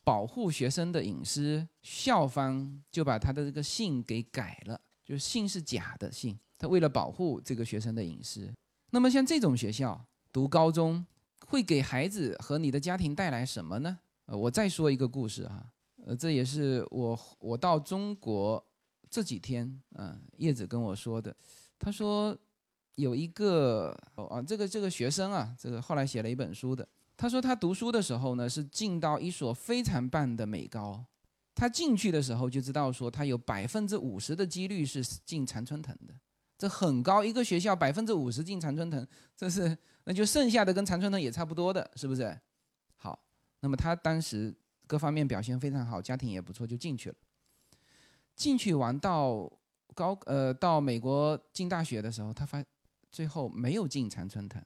[0.04, 6.38] 保护学生的隐私，校方就把他的这个姓给改了，就是姓是假的姓。
[6.58, 8.52] 他为了保护这个学生的隐私，
[8.92, 11.06] 那么像这种学校读高中，
[11.48, 14.00] 会给孩子和你的家庭带来什么呢？
[14.26, 15.72] 呃，我再说一个故事哈，
[16.06, 18.64] 呃，这也是我我到中国。
[19.10, 21.34] 这几天，嗯，叶子跟我说的，
[21.80, 22.38] 他说
[22.96, 26.88] 有一个哦啊，这个这个学生啊，这个后来写了一本书的。
[27.16, 31.04] 他说他读书的时候呢，是进到一所非常棒的美高，
[31.56, 36.14] 他进去的时候就知道说他有百分之五十的几率是进常春藤的，
[36.58, 39.06] 这很高，一个学校百分之五十进常春藤，
[39.36, 42.40] 这是那就剩下的跟常春藤也差不多的，是不是？
[42.96, 43.20] 好，
[43.62, 44.56] 那么他当时
[44.86, 47.16] 各方面表现非常好，家庭也不错，就进去了。
[48.36, 49.52] 进去玩到
[49.94, 52.64] 高呃到美国进大学的时候，他发
[53.12, 54.62] 最后没有进常春藤，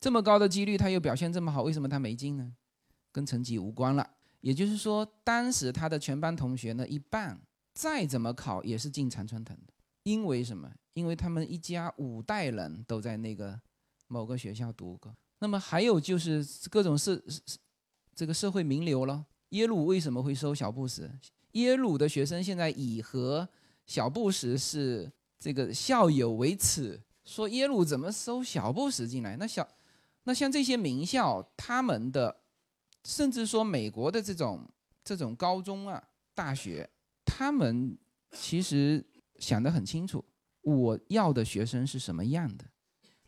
[0.00, 2.54] 这么高的几率他又表现这么好，为什么他没进呢？
[3.12, 4.10] 跟成绩无关了。
[4.40, 7.40] 也就是说，当时他的全班同学呢一半
[7.72, 10.70] 再怎么考也是进常春藤的，因为什么？
[10.92, 13.60] 因为他们一家五代人都在那个
[14.06, 15.14] 某个学校读过。
[15.40, 17.20] 那么还有就是各种社
[18.14, 19.26] 这个社会名流了。
[19.50, 21.10] 耶鲁为什么会收小布什？
[21.52, 23.48] 耶鲁的学生现在已和
[23.86, 29.36] 小布什是这个校友为耻，说耶鲁怎么收小布什进来？
[29.36, 29.68] 那小
[30.24, 32.40] 那像这些名校，他们的
[33.04, 34.66] 甚至说美国的这种
[35.04, 36.02] 这种高中啊、
[36.34, 36.88] 大学，
[37.24, 37.98] 他们
[38.32, 39.04] 其实
[39.38, 40.24] 想得很清楚，
[40.62, 42.64] 我要的学生是什么样的。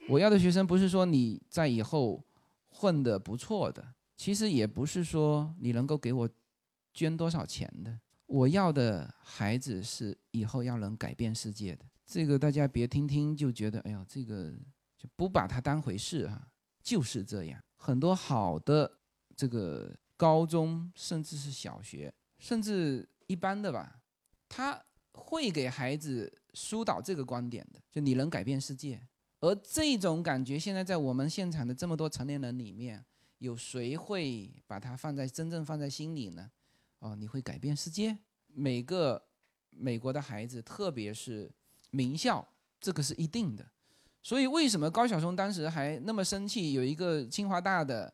[0.08, 2.24] 我要的学生不是说你在以后
[2.68, 6.28] 混得不错的，其实也不是说你能够给我
[6.94, 7.98] 捐多少钱的。
[8.26, 11.84] 我要的孩子是以后要能改变世界的。
[12.04, 14.52] 这个大家别听听就觉得，哎呦，这个
[14.96, 16.48] 就不把它当回事啊、
[16.82, 17.60] 就是这样。
[17.76, 18.98] 很多好的
[19.36, 24.00] 这个高中，甚至是小学，甚至一般的吧，
[24.48, 24.80] 他
[25.12, 29.00] 会给孩子疏导这个观点的，就你能改变世界。
[29.40, 33.04] 而这种感觉，现在在我们现场的这么多成年人里面，
[33.38, 36.50] 有谁会把它放在真正放在心里呢？
[37.06, 38.18] 哦，你会改变世界。
[38.52, 39.22] 每个
[39.70, 41.48] 美国的孩子，特别是
[41.90, 42.46] 名校，
[42.80, 43.64] 这个是一定的。
[44.22, 46.72] 所以为什么高晓松当时还那么生气？
[46.72, 48.12] 有一个清华大的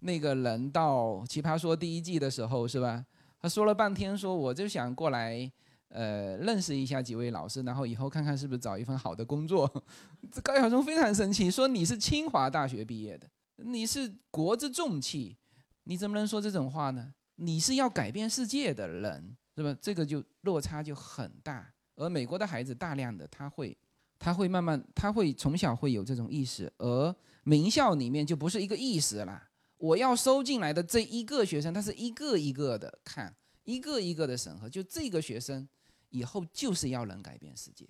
[0.00, 3.04] 那个人到《奇葩说》第一季的时候，是吧？
[3.40, 5.50] 他说了半天，说我就想过来，
[5.88, 9.68] 呃，认识一下几位老师，然后以后看看是不是找一份好的工作。
[10.30, 15.36] 这高晓松非常生气，说你是清华大学毕业的，你是国之重器，
[15.84, 17.14] 你怎么能说这种话呢？
[17.40, 19.76] 你是要改变世界的人，是吧？
[19.80, 21.72] 这个就落差就很大。
[21.94, 23.76] 而美国的孩子大量的他会，
[24.18, 27.14] 他会慢慢，他会从小会有这种意识，而
[27.44, 29.48] 名校里面就不是一个意识啦。
[29.76, 33.34] 我要收进来的这一个学生，他是一个一个的看，
[33.64, 35.68] 一个一个的审核，就这个学生
[36.08, 37.88] 以后就是要能改变世界，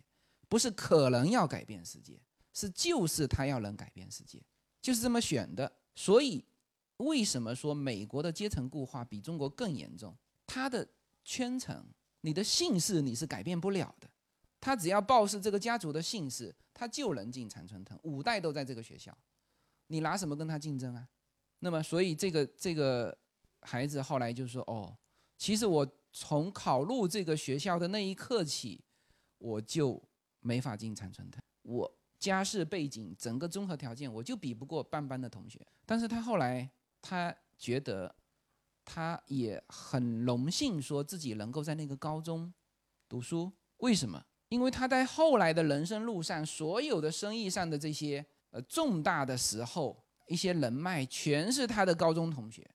[0.49, 2.21] 不是可能要改变世界，
[2.53, 4.43] 是就是他要能改变世界，
[4.83, 5.73] 就是这么选的。
[5.95, 6.45] 所以
[6.99, 10.17] 为什么说美国的阶层固化比中国更严重？
[10.47, 10.87] 他的
[11.25, 11.85] 圈层，
[12.21, 14.09] 你的姓氏你是改变不了的，
[14.61, 19.17] 他只要报是这个家族的姓氏，他就能进常春藤，五代都在这个学校，
[19.89, 21.09] 你拿什么跟他竞争啊？
[21.61, 23.17] 那么，所以这个这个
[23.63, 24.97] 孩子后来就说：“哦，
[25.37, 28.81] 其实我从考入这个学校的那一刻起，
[29.39, 30.01] 我就
[30.41, 31.43] 没法进常春藤。
[31.63, 35.61] 我家世背景、整个综合条件，我就比不过班班的同学。
[35.85, 36.71] 但是他后来，
[37.09, 38.15] 他觉得
[38.85, 42.53] 他也很荣幸，说自己能够在那个高中
[43.09, 43.51] 读书。
[43.79, 44.23] 为什么？
[44.49, 52.71] 因为他在后来的人生路上，所有的生意上的这些呃重大的时候。”一些人脉全是他的高中同学，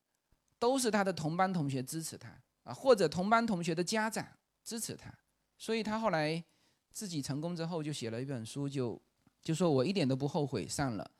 [0.58, 4.28] 都是他的同班同学支持他啊，或者同班同学的家长
[4.64, 5.14] 支持他，
[5.56, 6.44] 所以他后来
[6.92, 9.00] 自己成功之后就写了一本书，就
[9.40, 11.12] 就说我一点都不后悔上了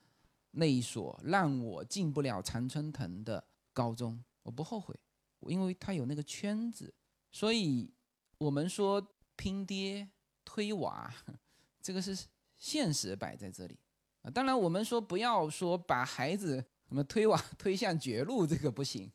[0.56, 4.94] 那一所让我进不了常春藤的高中，我不后悔，
[5.40, 6.94] 因为他有那个圈子，
[7.32, 7.92] 所以
[8.38, 9.04] 我们说
[9.36, 10.08] 拼爹
[10.44, 11.12] 推娃，
[11.82, 12.26] 这个是
[12.56, 13.78] 现实摆在这里。
[14.22, 16.56] 啊，当然，我们说不要说把孩子
[16.88, 19.10] 什么推娃推向绝路，这个不行，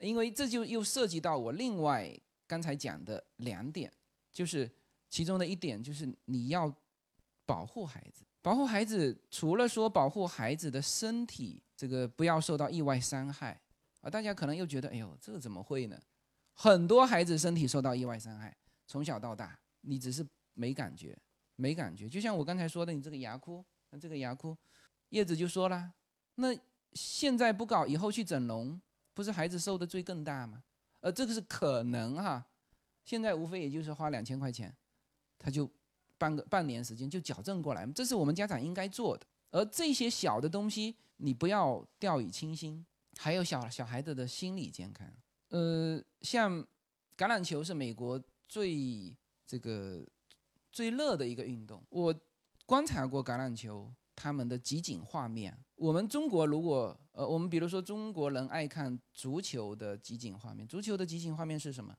[0.00, 2.14] 因为这就又涉及到我另外
[2.46, 3.90] 刚才讲的两点，
[4.32, 4.70] 就是
[5.08, 6.74] 其中的一点就是你要
[7.46, 13.58] 保护孩子，保护孩子除了说保护孩子的身体，这个不要受到意外伤害
[14.02, 15.98] 啊，大家可能又觉得，哎呦，这怎么会呢？
[16.52, 18.54] 很多孩子身体受到意外伤害，
[18.86, 20.22] 从小到大，你只是
[20.52, 21.18] 没感觉，
[21.56, 23.64] 没感觉，就像我刚才说的，你这个牙箍。
[24.00, 24.56] 这个牙箍，
[25.10, 25.92] 叶子就说了
[26.34, 26.48] ：“那
[26.94, 28.80] 现在不搞，以后去整容，
[29.14, 30.64] 不是孩子受的罪更大吗？”
[30.98, 32.44] 呃，这个是可能哈。
[33.04, 34.74] 现在无非也就是花两千块钱，
[35.38, 35.70] 他就
[36.18, 39.26] 半个半年时间就矫正过来，这是我们家长应该做的。
[39.50, 42.84] 而这些小的东西，你不要掉以轻心。
[43.16, 45.06] 还有小小孩子的心理健康，
[45.48, 46.52] 呃，像
[47.16, 50.04] 橄榄球是美国最这个
[50.72, 52.14] 最热的一个运动，我。
[52.66, 55.54] 观察过橄榄球他们的集锦画面。
[55.74, 61.94] 我们中国如果呃，我们比如说中国人爱看足球的集锦画面，足球的集锦画面是什么？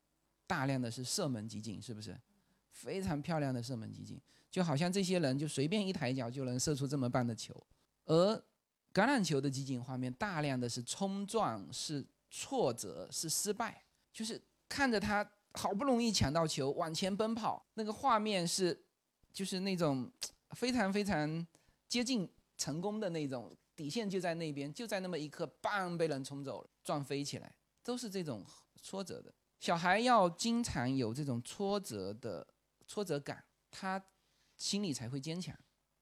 [0.48, 2.20] 大量的是射门集锦，是不是？
[2.76, 4.22] 非常漂亮的射门集锦，
[4.52, 7.56] 就好像这些人就随便一抬脚就能射出这么棒的球。
[8.06, 8.36] 而
[8.94, 18.86] 橄榄球的集锦画面大量的是冲撞、是挫折、是失败，就是看着他好不容易抢到球往前奔跑，那个画面是
[19.34, 20.12] 就是那种。
[20.52, 21.46] 非常非常
[21.86, 28.46] 接近成功的那种底线就在那边，就在那么一刻，棒被人冲走了，撞飞起来，都是这种
[28.82, 29.34] 挫折的。
[29.60, 32.48] 小孩要经常有这种挫折的
[32.88, 34.04] 挫折感，他
[34.58, 35.58] 心里才会坚强。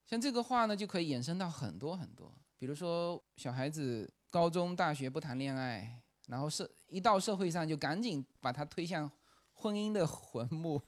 [0.06, 9.10] 像这个话呢，就可以衍生到很多很多，比如说小孩子高中、大学不谈恋爱，然后社一到社会上就赶紧把他推向
[9.54, 10.82] 婚姻的坟墓，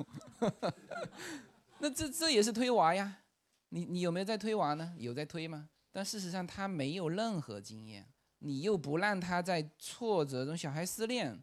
[1.79, 3.23] 那这这也是推娃呀。
[3.69, 4.95] 你你有没有在推娃呢？
[4.97, 5.69] 有在推吗？
[5.91, 11.41] 但事实上他没有任何经验，你又不让他在挫折中，小孩失恋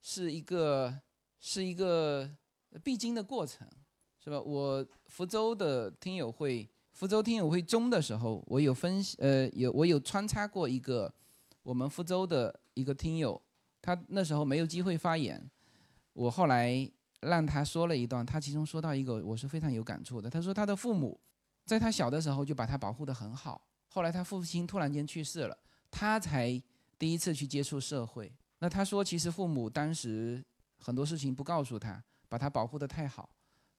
[0.00, 1.02] 是一个
[1.40, 2.36] 是一个
[2.82, 3.68] 必经的过程，
[4.28, 4.38] 是吧？
[4.42, 11.10] 我福州的听友会，福州听友会中的时候，我有分析，呃，有我有穿插过一个
[11.62, 13.40] 我们福州的一个听友，
[13.80, 15.50] 他那时候没有机会发言，
[16.12, 16.86] 我后来
[17.22, 21.18] 让他说了一段，他其中说到一个我是非常有感触的，他说他的父母
[21.64, 25.56] 在他小的时候就把他保护得很好，后来他父亲突然间去世了，
[25.90, 26.62] 他才
[26.98, 28.30] 第一次去接触社会。
[28.58, 30.44] 那他说，其实父母当时
[30.76, 33.30] 很多事情不告诉他，把他保护得太好，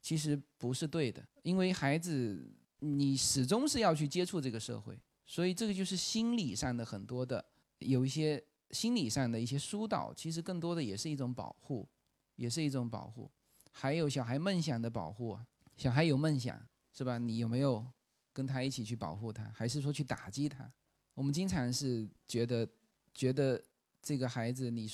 [0.02, 7.44] 其实不是对的，因为孩子你始终是要去接触这个社会，所以这个就是心理上的很多的
[7.80, 8.42] 有一些
[8.72, 11.88] 心理上的一些疏导，其实更多的也是一种保护，
[12.36, 13.30] 也是一种保护。
[13.72, 15.38] 还有小孩梦想的保护，
[15.78, 16.60] 小孩有梦想
[16.92, 17.18] 是吧？
[17.18, 17.86] 你有没有
[18.34, 20.72] 跟他一起去保护他，还是说去打击他？
[21.14, 22.68] 我们经常是觉得
[23.14, 23.62] 觉得
[24.02, 24.90] 这个孩子你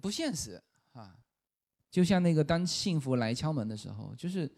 [0.00, 0.62] 不现实
[0.92, 1.16] 啊，
[1.94, 4.50] 就像那个当幸福来敲门的时候，就是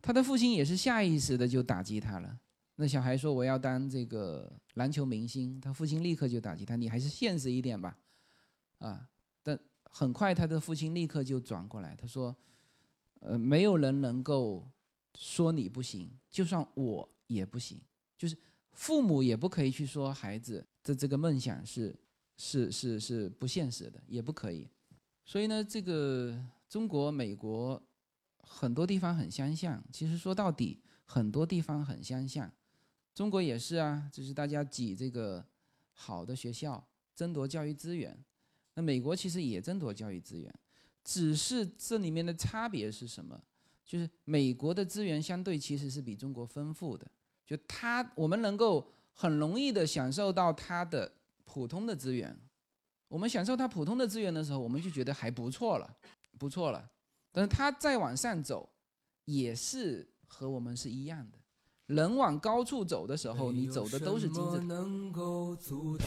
[0.00, 2.38] 他的父亲也是下意识的就打击他了。
[2.76, 7.98] 那小孩说我要当这个篮球明星，他父亲立刻就打击他，你还是现实一点吧，
[8.78, 9.08] 啊！
[9.42, 12.36] 但很快他的父亲立刻就转过来，他说，
[13.18, 14.64] 呃，没有人能够
[15.18, 17.76] 说你不行，就算我也不行，
[18.16, 18.36] 就是
[18.70, 21.92] 父母也不可以去说孩子的这个梦想是
[22.36, 24.68] 是是是不现实的，也不可以。
[25.24, 27.80] 所以呢，这个中国、美国
[28.38, 32.50] 很多地方很相像，其实说到底，很多地方很相像。
[33.14, 35.44] 中国也是啊，就是大家挤这个
[35.92, 38.18] 好的学校，争夺教育资源。
[38.74, 40.52] 那美国其实也争夺教育资源，
[41.04, 43.40] 只是这里面的差别是什么？
[43.84, 47.10] 就是美国的资源相对其实是比中国丰富的，
[47.46, 51.12] 就它我们能够很容易的享受到它的
[51.44, 52.34] 普通的资源。
[53.12, 55.96] 我们享受它普通的资源的时候，我们就觉得还不错了，
[56.38, 56.82] 不错了。
[57.30, 58.66] 但是它再往上走，
[59.26, 61.36] 也是和我们是一样的。
[61.88, 64.58] 人往高处走的时候，你走的都是金字
[65.98, 66.06] 塔。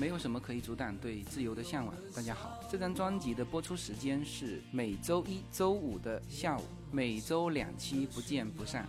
[0.00, 1.94] 没有什么可以阻挡对自由的向往。
[2.16, 8.88] 大家好，这张专辑的播出时间是每周一周五的下午，每周两期，不见不散。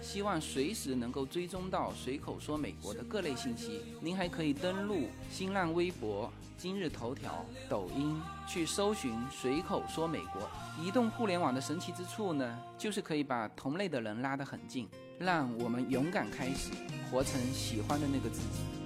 [0.00, 10.48] 希望随时能够追踪到随口说美国的各类信息，您还可以登录新浪微博、今日头条、抖音去搜寻“随口说美国”。
[10.82, 14.88] 移动互联网的神奇之处呢，就是可以把同类的人拉得很近，
[15.18, 16.70] 让我们勇敢开始，
[17.10, 18.79] 活成喜欢的那个自己。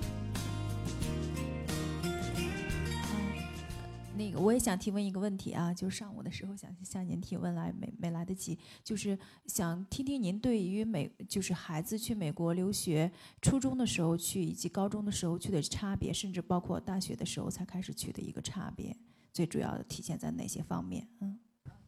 [4.16, 13.10] 那个我也想提问一个问题啊，就是上午的时候想向您提问来没没来得及，就是想听听您对于美就是孩子去美国留学，
[13.42, 18.96] 初中的时候去以及高中的时候去的差别，甚至包括大学的时候才开始去的一个差别，
[19.32, 21.08] 最主要的体现在哪些方面？
[21.20, 21.36] 嗯，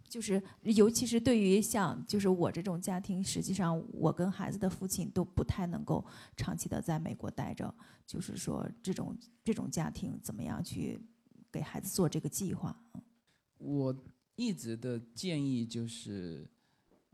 [0.09, 6.05] 就是尤其是对于像就是我这种家庭，实际上我跟孩子的父亲都不太能够
[6.37, 7.73] 长期的在美国待着，
[8.05, 11.01] 就是说这种这种家庭怎么样去？
[11.57, 12.79] 给孩子做这个计划，
[13.57, 14.05] 我
[14.35, 16.47] 一直的建议就是，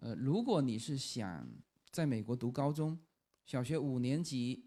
[0.01, 1.49] 呃，如果你是想
[1.93, 2.99] 在美国读高中，
[3.45, 4.65] 小学五年级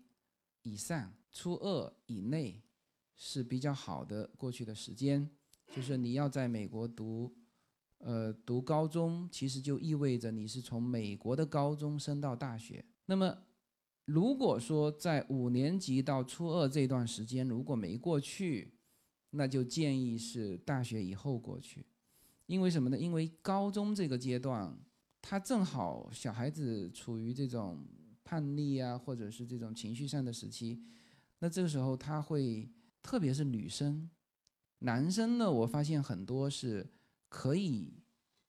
[0.61, 2.63] 以上，初二以内
[3.17, 5.29] 是比较好的过去的时间。
[5.75, 7.35] 就是你要在美国读，
[7.97, 12.85] 呃，读高中，其实就意味着你是从美国的高中升到大学。
[13.07, 13.39] 那么，
[14.05, 18.71] 如果说在五年级到初二这段时间如果没过去，
[19.35, 21.85] 那就建议是大学以后过去，
[22.45, 22.97] 因为什么呢？
[22.97, 24.73] 因为高中这个阶段，
[25.21, 27.85] 他正好小孩子处于这种
[28.23, 30.81] 叛逆啊，或者是这种情绪上的时期，
[31.39, 32.69] 那这个时候他会，
[33.03, 34.09] 特别是女生，
[34.79, 36.87] 男生呢，我发现很多是
[37.27, 38.01] 可以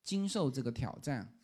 [0.04, 1.34] 经受这个挑战，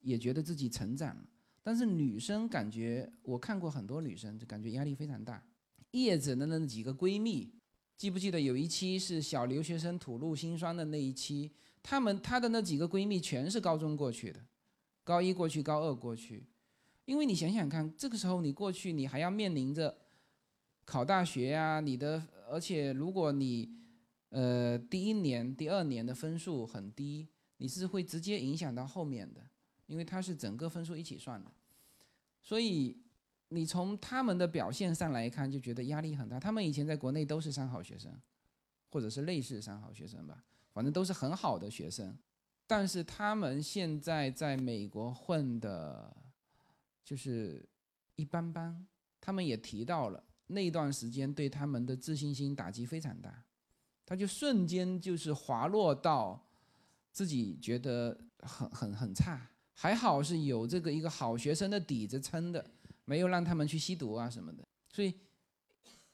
[0.00, 1.24] 也觉得自己成长了，
[1.62, 5.42] 但是女生感觉，我看过很多女生，就感觉压力非常大。
[5.92, 7.54] 叶子的那几个闺蜜。
[7.96, 11.52] 记不记得有一期是小留学生吐露心酸的那一期？
[11.82, 14.40] 她们她的那几个闺蜜全是高中过去的，
[15.04, 16.44] 高一过去，高二过去。
[17.04, 19.98] 因为你想想看，这个时候你过去，你还要面临着
[20.84, 23.68] 考大学呀、你的，而且如果你
[24.30, 27.28] 呃第一年、第二年的分数很低，
[27.58, 29.40] 你是会直接影响到后面的，
[29.86, 31.52] 因为它是整个分数一起算的，
[32.40, 32.96] 所以
[33.52, 36.40] 你从他们的表现上来看，就觉得压力很大。
[36.40, 38.12] 他们以前在国内都是三好学生，
[38.90, 40.42] 或者是类似三好学生吧，
[40.72, 42.16] 反正都是很好的学生。
[42.66, 46.16] 但是他们现在在美国混的，
[47.04, 47.68] 就是
[48.16, 48.86] 一般般。
[49.20, 53.44] 他们也提到了那段时间对他们的自信心打击非常大，
[54.04, 56.44] 他就瞬间就是滑落到
[57.12, 59.48] 自己觉得很很很差。
[59.74, 62.64] 还好是有这个一个好学生的底子撑的，
[63.04, 64.66] 没有让他们去吸毒啊什么的。
[64.88, 65.14] 所以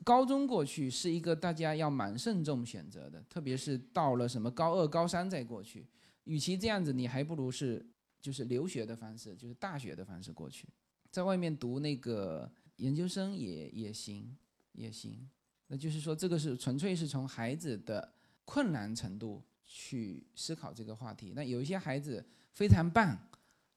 [0.04, 5.86] 高中过去是一个大家要蛮慎重选择的，特别是到了什么高二、高三再过去。
[6.24, 7.84] 与其这样子，你还不如是
[8.20, 10.68] 就是留学的方式，就是大学的方式过去，
[11.10, 14.36] 在外面读那个研究生也也行，
[14.72, 15.28] 也行。
[15.66, 18.12] 那就是说，这个是纯粹是从孩子的
[18.44, 21.32] 困难程度去思考这个话题。
[21.34, 23.18] 那有一些孩子非常棒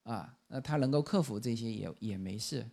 [0.04, 2.66] 啊，那他能够克服这些也也没事。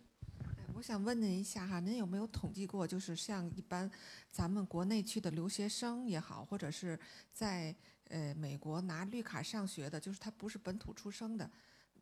[0.80, 3.88] 我想问您一下哈，您有没有统计过，就是像一般
[4.32, 6.98] 咱们国内去的留学生也好，或者是
[7.34, 7.76] 在
[8.08, 11.50] 呃美国拿绿卡上学的，就是他不是本土出生的，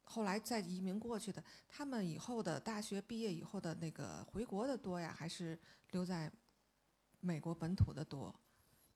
[0.04, 5.58] 后来再移民过去的，他们以后的大学毕业以后的那个回国的多呀，还是
[5.90, 6.30] 留在
[7.18, 8.32] 美国本土的多？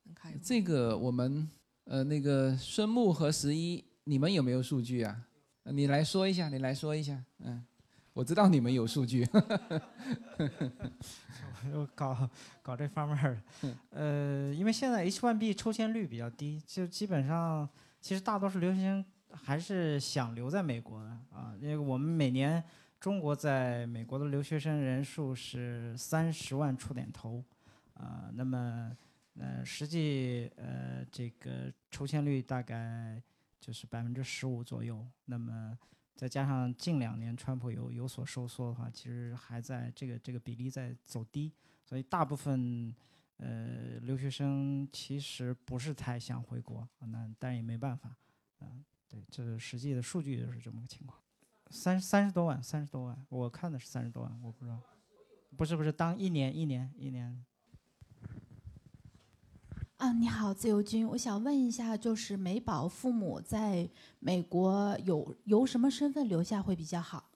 [0.05, 1.51] 能看一下这个我们
[1.87, 5.27] 呃那个孙木和十一，你们有没有数据啊？
[5.65, 7.65] 你来说一下，你来说一下，嗯，
[8.13, 9.27] 我知道你们有数据。
[11.73, 12.29] 就搞
[12.61, 17.69] 搞这方面儿的，呃，因为现在 H1B 抽签率比较低，就基本上
[18.01, 22.61] 其实大多数留学生还是想留在美国的啊，那个我们每年
[22.99, 27.45] 中国在美国的留学生人数是三十万出点头，
[27.95, 28.91] 啊，那么
[29.39, 33.23] 呃实际呃这个抽签率大概
[33.61, 35.79] 就是百分之十五左右，那么。
[36.15, 41.53] 再加上近两年川普有有所收缩的话，其实还在这个这个比例在走低，
[41.85, 42.95] 所以大部分
[43.39, 48.17] 呃留学生其实不是太想回国，那但也没办法，
[48.61, 51.19] 嗯、对，这实际的数据就是这么个情况。
[51.71, 54.81] 三三十多万，三十多万，我看的是三十多万，我不知道，
[55.57, 57.45] 不是不是，当一年一年一年。
[60.03, 63.89] 啊，你好，自由军，我想问一下，就是美宝父母在
[64.19, 67.31] 美国有由什么身份留下会比较好？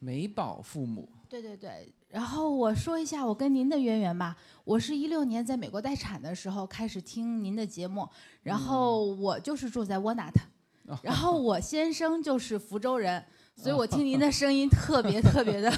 [0.00, 4.36] 美宝父母，对对对，然后我说一下我跟您的渊源吧。
[4.64, 8.08] 我是一六年在美国待产的时候开始听您的节目，
[8.42, 10.40] 然后我就是住在沃纳特，
[11.04, 15.72] 然后我先生就是福州人，所以我听您的 声音特别特别的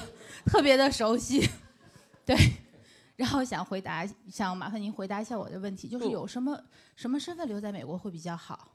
[0.47, 1.47] 特别的熟悉，
[2.25, 2.35] 对。
[3.19, 6.57] 然后想回答，想麻烦您回答一下我的问题，就是有什么
[6.95, 8.71] 什么身份留在美国会比较好？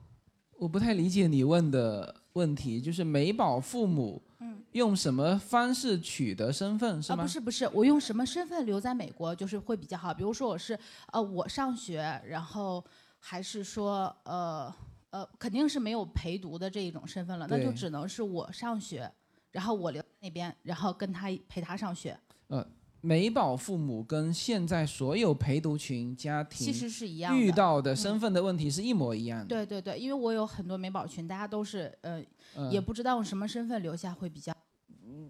[0.57, 7.23] 我不太理解你问的问题，就是美宝父母嗯用什么方式取得身份是啊，吗？
[7.23, 10.13] 不是不是，我用什么身份留在美国就是会比较好？
[10.13, 10.77] 比如说我是
[11.13, 12.83] 呃我上学，然后
[13.19, 14.73] 还是说呃
[15.11, 19.09] 呃肯定是没有陪读的这一种身份了，那就只能是我上学，
[19.51, 22.19] 然后我留在那边，然后跟他陪他上学。
[22.47, 22.65] 呃，
[23.05, 29.47] 美宝父母跟现在所有陪读群家庭其实是一样的遇到的身份的问题是一模一样的。
[29.47, 32.23] 对对对，因为我有很多美宝群，大家都是呃、
[32.55, 34.53] 嗯也不知道用什么身份留下会比较。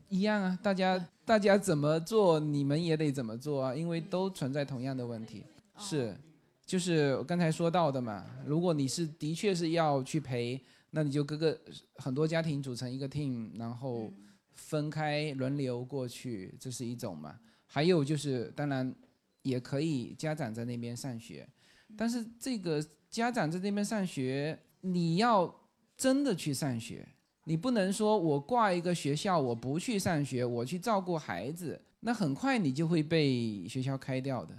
[0.08, 5.44] 一样啊，大家大家怎么做，你们也得怎么做啊，因为都存在同样的问题。
[5.80, 6.16] 是，
[6.68, 11.60] 就是我刚才说到的嘛，如果你是的确是要去陪，那你就各个
[11.96, 14.14] 很多家庭组成一个 team，然后
[14.54, 17.40] 分开轮流过去，这是一种嘛。
[17.74, 18.94] 还有就是，当然
[19.42, 21.50] 也可以家长在那边上学，
[21.98, 22.80] 但是这个
[23.10, 25.52] 家长在那边上学，你要
[25.98, 27.04] 真的去上学，
[27.46, 34.56] 你不能说我挂一个学校，我不去上学，我去照顾孩子，那很快你就会被学校开掉的。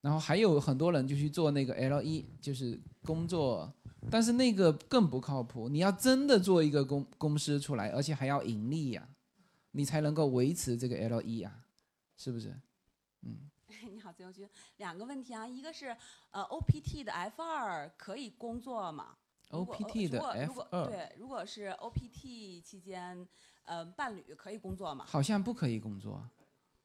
[0.00, 3.70] 然后还有很多人就去做那个 L 一，就是工作，
[4.10, 5.68] 但是那个更不靠谱。
[5.68, 9.06] 你要真的做一个公公司出来，而且还要盈利呀、
[9.72, 11.63] 你才能够维持这个 L 一啊，
[12.16, 12.54] 是不是？
[13.22, 13.50] 嗯。
[13.92, 15.96] 你好，自由军，两个问题啊，一个是
[16.30, 19.16] 呃 OPT 的 F 二可以工作吗
[19.50, 23.26] OPT 的如果如果 F2 对，如果是 OPT 期间，
[23.64, 25.04] 呃，伴侣可以工作吗？
[25.06, 26.22] 好像不可以工作，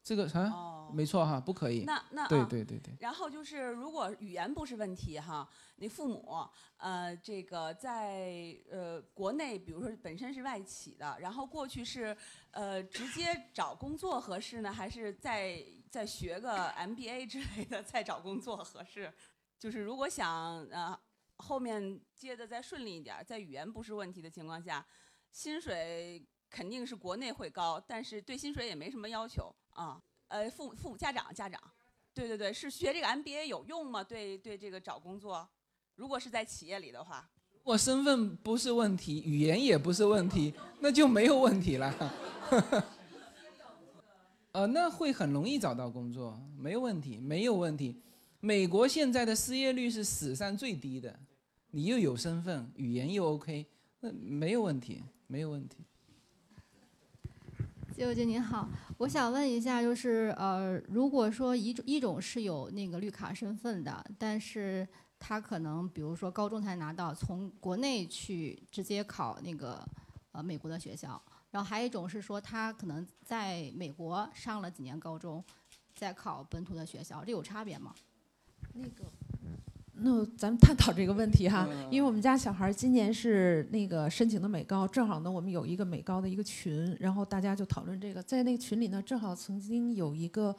[0.09, 1.81] 这个啊，没错哈，不可以。
[1.81, 6.43] 哦那那对啊对对对，然后就是，如果语言不是问题哈，你父母
[6.77, 12.17] 呃这个在呃国内，比如说本身是外企的，然后过去是
[12.49, 19.13] 呃直接找工作合适呢，还是再再学个 MBA 之类的再找工作合适。
[19.59, 20.99] 就是如果想呃
[21.37, 24.83] 后面接的再顺利一点儿，在语言不是问题的情况下，
[25.31, 30.01] 薪水肯定是国内会高，但是对薪水也没什么要求啊。
[30.27, 31.59] 呃，父父母家长家长，
[32.13, 34.03] 对对对，是学这个 MBA 有用吗？
[34.03, 35.47] 对对，这个找工作，
[35.95, 37.27] 如果是在企业里的话。
[37.63, 42.13] 我身份不是问题，语言也不是问题，那就没有问题了。
[44.53, 48.01] 呃，那会很容易找到工作，没有问题，没有问题。
[48.39, 51.19] 美国现在的失业率是史上最低的，
[51.71, 53.65] 你又有身份，语言又 OK，
[53.99, 55.77] 那没有问题，没有问题。
[57.99, 58.65] 自由君您好，
[58.97, 64.87] 我想问一下，就是呃，如果说一种一种是有那个绿卡身份的，但是
[65.19, 69.85] 他可能比如说高中才拿到，从国内去直接考那个
[70.31, 71.21] 呃美国的学校，
[71.51, 75.43] 然后还有一种是说他可能在美国上了几年高中，
[75.93, 77.93] 再考本土的学校，这有差别吗？
[78.75, 79.03] 那个，
[80.01, 90.55] 那咱们探讨这个问题哈，因为我们家小孩今年是那个申请的美高，正好呢我们有一个美高的一个群，然后大家就讨论这个，在那个群里呢，正好曾经有一个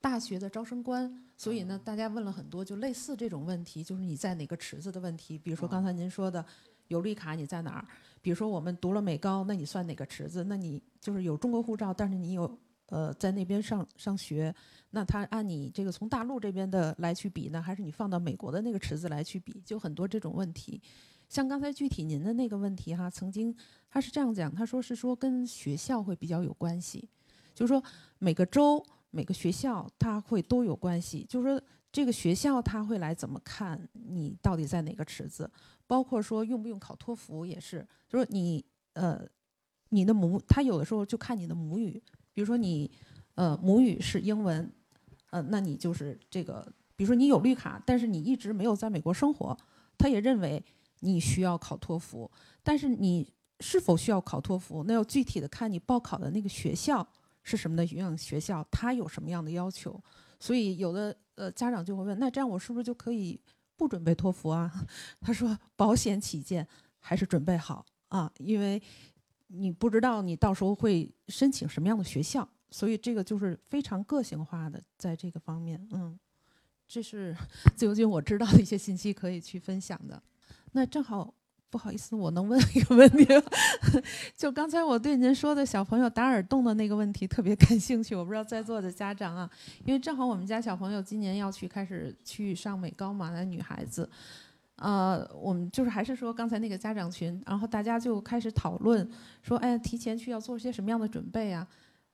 [0.00, 6.44] 大学的招生官，所以呢大家问了很多就类似这种问题，就是你在哪个池子的问题，比如说刚才您说的
[6.88, 7.86] 有绿卡你在哪儿，
[8.20, 10.44] 比如说我们读了美高，那你算哪个池子？
[10.44, 14.54] 那你就是有中国护照，但是你有呃在那边上上学。
[14.90, 19.60] 那他按你这个从大陆这边的来去比呢，还是你放到美国的那个池子来去比？
[19.64, 20.80] 就很多这种问题。
[21.28, 23.52] 像刚才具体您的那个问题哈，曾经
[23.88, 27.08] 他是这样讲，他说是说跟学校会比较有关系，
[27.54, 27.82] 就是说
[28.18, 35.50] 每个州每个学校他会都有关系，就是说这个学校他会来怎么看你到底在哪个池子，
[35.88, 39.26] 包括说用不用考托福也是，就是你呃
[39.88, 42.00] 你的母他有的时候就看你的母语，
[42.34, 42.90] 比如说你
[43.36, 44.70] 呃母语是英文。
[45.30, 49.56] 呃，那你就是这个，比如说你有绿卡，但是你一直没有在美国生活，
[49.98, 50.64] 他也认为
[51.00, 52.30] 你需要考托福。
[52.62, 53.28] 但是你
[53.58, 57.04] 是否需要考托福，那要具体的看你报考的那个学校
[57.42, 60.00] 是什么的样学校，他有什么样的要求。
[60.38, 63.40] 所以有的呃家长就会问，那这样我是不是就可以
[63.76, 64.72] 不准备托福啊？
[65.20, 66.64] 他说保险起见
[67.00, 68.80] 还是准备好啊，因为
[69.48, 72.48] 你不知道你到时候会申请什么样的学校。
[72.70, 76.18] 所以这个就是非常个性化的，在这个方面，嗯，
[76.88, 77.32] 这是
[77.76, 80.20] 自由军我知道的一些信息可以去分享的。
[80.72, 81.32] 那正好
[81.70, 83.24] 不好意思，我能问一个问题？
[84.36, 89.48] 就刚才我对您说的小朋友打耳洞的那个问题特别感兴趣，我不知道在座的家长啊，
[89.84, 94.10] 因为正好我们家小朋友今年要去开始去上美高嘛，那女孩子，
[94.76, 99.08] 呃，我们就是还是说刚才那个家长群，然后大家就开始讨论
[99.42, 101.66] 说，哎，提前去要做些什么样的准备啊？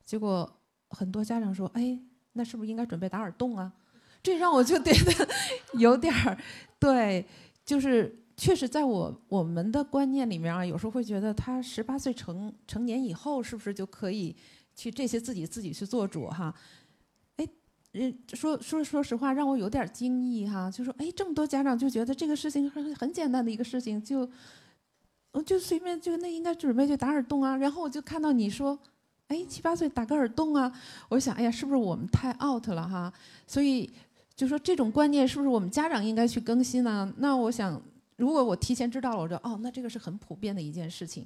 [0.04, 0.50] 结果
[0.90, 1.98] 很多家长说：“哎，
[2.32, 3.72] 那是不是应该准备打耳洞啊？”
[4.22, 5.28] 这让我就觉得
[5.78, 6.36] 有点儿，
[6.78, 7.24] 对，
[7.64, 14.36] 就是确实在我我们的观念里面啊，有时候会觉得他十八岁成成年以后，是不是就可以
[14.74, 16.54] 去这些自己自己去做主哈？
[17.92, 24.28] 哎，人说说说实话，让我有点惊异哈，就说哎，这么多家长就觉得这个事情很很简单的一个事情，就
[25.32, 28.78] 我就随便就那应该准备就打耳洞啊，然后我就看到你说。
[29.30, 30.72] 哎，七八岁打个耳洞啊！
[31.08, 33.12] 我想，哎呀，是不是我们太 out 了哈？
[33.46, 33.88] 所以
[34.34, 37.14] 就说这种观念是不是我们家长应该去更新呢？
[37.18, 37.80] 那我想，
[38.16, 41.24] 如果我提前知道了，我说哦，那这个是很普遍的一件事情，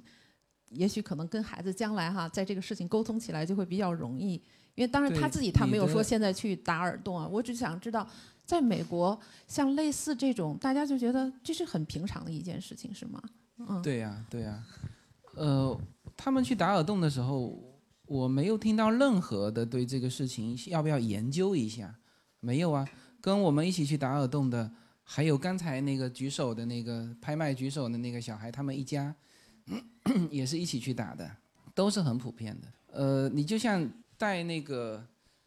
[0.74, 4.34] 也许可能跟孩子将来哈，在这个事情沟通起来就会比较容易。
[4.74, 8.08] 因为当然他自己他没有说现在去打耳洞啊，我只想知道，
[8.44, 13.22] 在美国像类似这种，大家就觉得这是很平常的一件事情，是吗？
[13.58, 14.62] 嗯，对呀，对呀，
[15.34, 15.78] 呃，
[16.16, 17.58] 他们去打耳洞的时候。
[18.06, 21.92] 我没有听到任何的对这个事情要不要研究一下，
[22.38, 22.86] 没有啊。
[23.18, 24.70] 跟我们一起去打耳洞的，
[25.02, 29.12] 还有刚才那个举手的那个拍卖举手的那个小孩，他们一家
[30.30, 31.30] 也是一起去打的，
[31.74, 32.68] 都是很普遍的。
[32.92, 35.04] 呃，你就像戴那个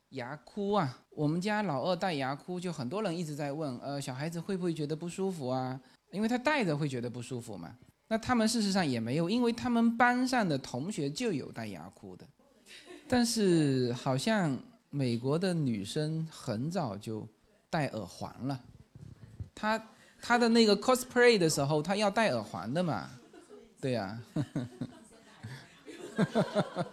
[0.10, 5.80] 牙箍啊，我们家老二戴牙箍，就很多人一直在问，呃，小孩子会不会觉得不舒服啊？
[6.12, 7.78] 因为他戴着会觉得不舒服嘛。
[8.08, 12.26] 那他们事实上也没有，因为他们班上的同学就有戴牙箍的。
[13.08, 14.58] 但是好像
[14.90, 17.28] 美国的女生很早就
[17.70, 18.60] 戴耳环了，
[19.54, 19.82] 她
[20.22, 23.10] 她的那个 cosplay 的时候，她要戴耳环的嘛，
[23.88, 24.22] 对呀，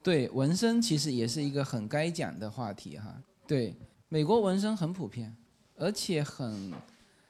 [0.00, 3.20] 对纹身其实也是一个很该讲的话题哈。
[3.44, 3.74] 对，
[4.08, 5.36] 美国纹身很普遍，
[5.74, 6.72] 而且很，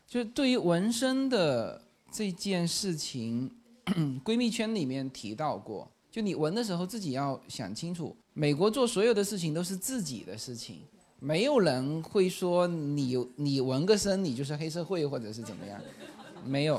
[0.06, 1.80] 就对于纹身的
[2.12, 3.50] 这件事情，
[4.22, 5.90] 闺蜜圈里面提到过。
[6.10, 10.82] 就你纹的时候，自己要想清楚，美国做所有的事情都是自己的事情，
[11.18, 15.80] 没有人会说你你纹个身你就是黑社会或者是怎么样，
[16.44, 16.78] 没有。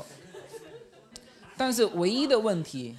[1.58, 2.96] 但是唯一的问题，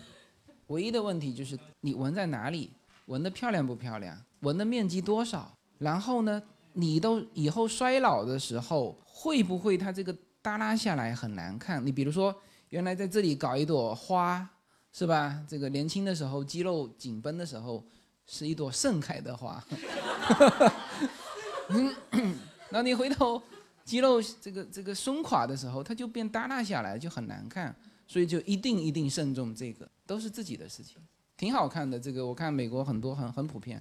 [0.67, 2.69] 唯一的问题就是你纹在哪里，
[3.05, 11.83] 纹的漂亮不漂亮，纹的面积多少，然后呢，你都以后衰老的时候会不会它这个耷拉下来很难看？
[11.85, 12.35] 你比如说
[12.69, 14.47] 原来在这里搞一朵花，
[14.91, 15.41] 是吧？
[15.47, 17.83] 这个年轻的时候肌肉紧绷的时候
[18.27, 19.63] 是一朵盛开的花，
[21.69, 21.95] 嗯
[22.69, 23.41] 那你回头
[23.83, 27.73] 肌肉这个这个松垮的时候，它就变耷拉下来，就很难看。
[28.09, 30.95] 所以就一定一定慎重，这个都是自己的事情，
[31.37, 31.99] 挺好看的。
[31.99, 33.79] 这个我看美国很多很很普遍。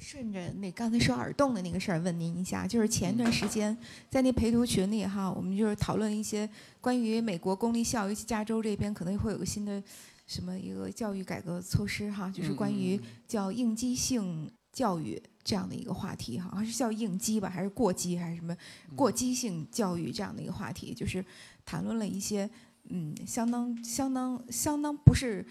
[0.00, 3.76] 顺着那刚才说耳洞的那个事儿问您一下，就是前一段时间
[4.10, 6.48] 在那陪读群里哈，我们就是讨论一些
[6.80, 9.80] 关于美国公立校，尤其加州这边可能会有个新的
[10.26, 18.56] 什么一个教育改革措施哈，就是关于叫应激性教育这样的一个话题哈，好像是叫应激吧，还是过激还是什么
[18.96, 21.24] 过激性教育这样的一个话题，就是
[21.64, 22.48] 谈论了一些。
[22.90, 25.44] 嗯，相当相当相当不是，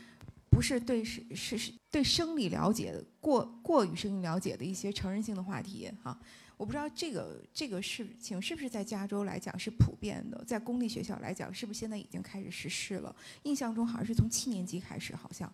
[0.50, 6.18] 不是对是是是对生理了解的过过于生理了解的一些成人性的话题哈。
[6.58, 13.16] 我不知道这个这个事情是不是在加州来讲是普遍的，在公立学校来讲是不是现在已经开始实施了？
[13.44, 15.54] 印象中好像是从七年级开始，好像，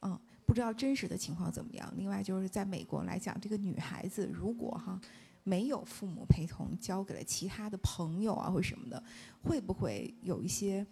[0.00, 1.92] 嗯，不知道真实的情况怎么样。
[1.98, 4.98] 另外就是在美国来讲，这个女孩子如果哈
[5.44, 9.04] 没有父母陪同，交给了其他的朋友啊或什么的，
[9.42, 10.86] 会不会有一些？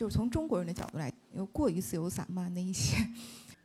[0.00, 2.96] 就是从中国人的角度来，又过于自由散漫的一些，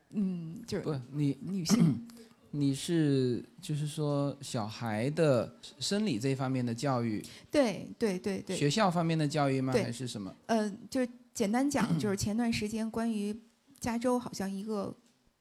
[0.10, 2.06] 嗯，就是不你女性，
[2.52, 9.72] 你是就是说小孩的生理这方面的教育，对对对对，学校方面的教育吗？
[9.72, 10.36] 还是什么？
[10.48, 13.34] 呃，就是简单讲，就是 前段时间关于
[13.80, 14.94] 加州好像一个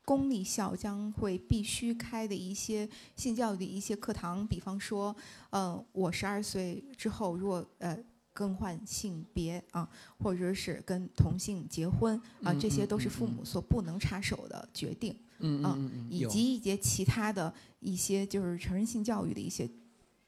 [0.04, 5.16] 公立校将会必须开的一些性教育的一些课堂，比方说，
[5.50, 7.98] 呃，我十二岁之后，如果呃。
[8.34, 9.88] 更换性别啊，
[10.18, 19.70] 或者是跟同性结婚啊，这些都是父母所不能插手的决定嗯，以及一些其他的一些就是成人性教育的一些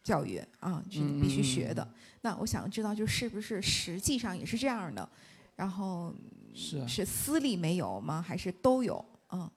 [0.05, 1.87] 教育啊，是必须学的。
[2.23, 5.07] 那我想知道，就是不是实际上也是这样的？
[5.57, 6.15] 然后
[6.55, 8.23] 是是私立没有吗？
[8.23, 9.05] 还是都有？
[9.33, 9.51] 嗯，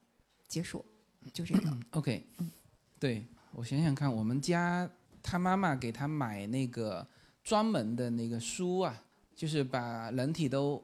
[0.47, 0.83] 结束，
[1.31, 1.77] 就这个。
[1.91, 2.49] OK，嗯
[2.97, 4.89] 对我想想看，我们家
[5.21, 7.07] 他妈妈给他买那个。
[7.49, 9.03] 专门的那个书啊，
[9.35, 10.79] 就是把人体都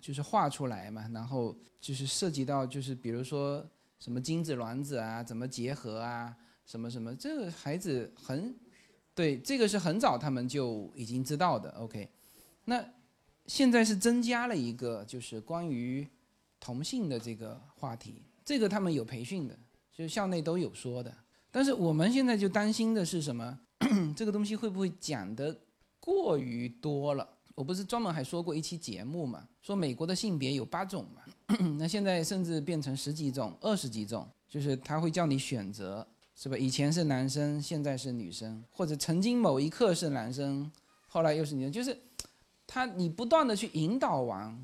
[0.00, 3.64] 就是画出来嘛，然后就是涉及到就是比如说
[4.00, 6.34] 什么精子卵子啊，怎么结合啊，
[6.66, 8.52] 什么什么，这个孩子很
[9.14, 11.70] 对，这个是很早他们就已经知道的。
[11.78, 12.08] OK，
[12.64, 12.84] 那
[13.46, 16.04] 现在是增加了一个就是关于
[16.58, 19.56] 同性的这个话题，这个他们有培训的，
[19.92, 21.14] 就是校内都有说的。
[21.52, 23.60] 但是我们现在就担心的是什么？
[24.16, 25.56] 这个东西会不会讲的？
[26.00, 29.46] 过于多了，我不是专门还说过一期节目嘛？
[29.60, 36.56] 说美国的性别有八种嘛， 那现在甚至变成十几种、二十几种，就是他会叫你选择，是吧？
[36.56, 40.70] 以前是男生，现在是女生，或者曾经某一刻是男生，
[41.06, 41.94] 后来又是女生，就是
[42.66, 44.56] 他你不断的去引导完，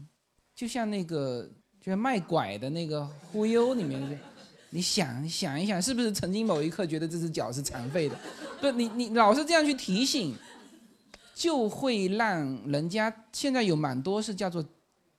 [0.55, 1.47] 就像那个
[1.81, 4.19] 就是卖拐的那个忽悠里面，
[4.71, 8.19] 你想想一想，是不是曾经某一刻觉得这只脚是残废的？
[8.61, 10.35] 不，你你老是这样去提醒。
[11.35, 14.65] 就会让人家现在有蛮多是叫做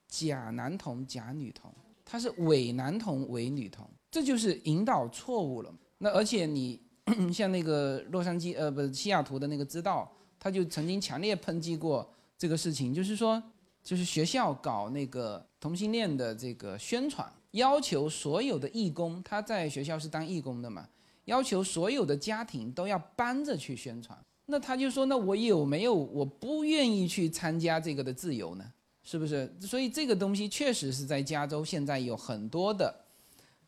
[0.08, 1.70] 假男童假女童，
[2.06, 5.76] 他是伪男童伪女童，这就是引导错误了。
[5.98, 6.82] 那而且你
[7.34, 10.10] 像那个洛杉矶呃不是西雅图的那个知道，
[10.40, 13.42] 他就曾经强烈抨击过这个事情，就是说
[13.84, 20.88] 就是学校搞那个同性恋的这个宣传，要求所有的义工他在学校是当义工的嘛，
[21.26, 24.18] 要求所有的家庭都要帮着去宣传。
[24.48, 28.74] 那他就说，那我有没有我不愿意去参加这个的自由呢？
[29.02, 29.52] 是不是？
[29.62, 32.94] 所以这个东西确实是在加州现在有很多的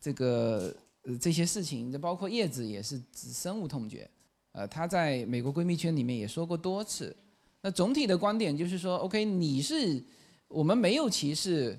[0.00, 0.72] 这个
[1.02, 4.08] 呃这些事情，这包括叶子也是深恶痛绝。
[4.52, 7.14] 呃，她在美国闺蜜圈里面也说过多次。
[7.60, 10.00] 那总体的观点就是说，OK，你是
[10.46, 11.76] 我们没有歧视，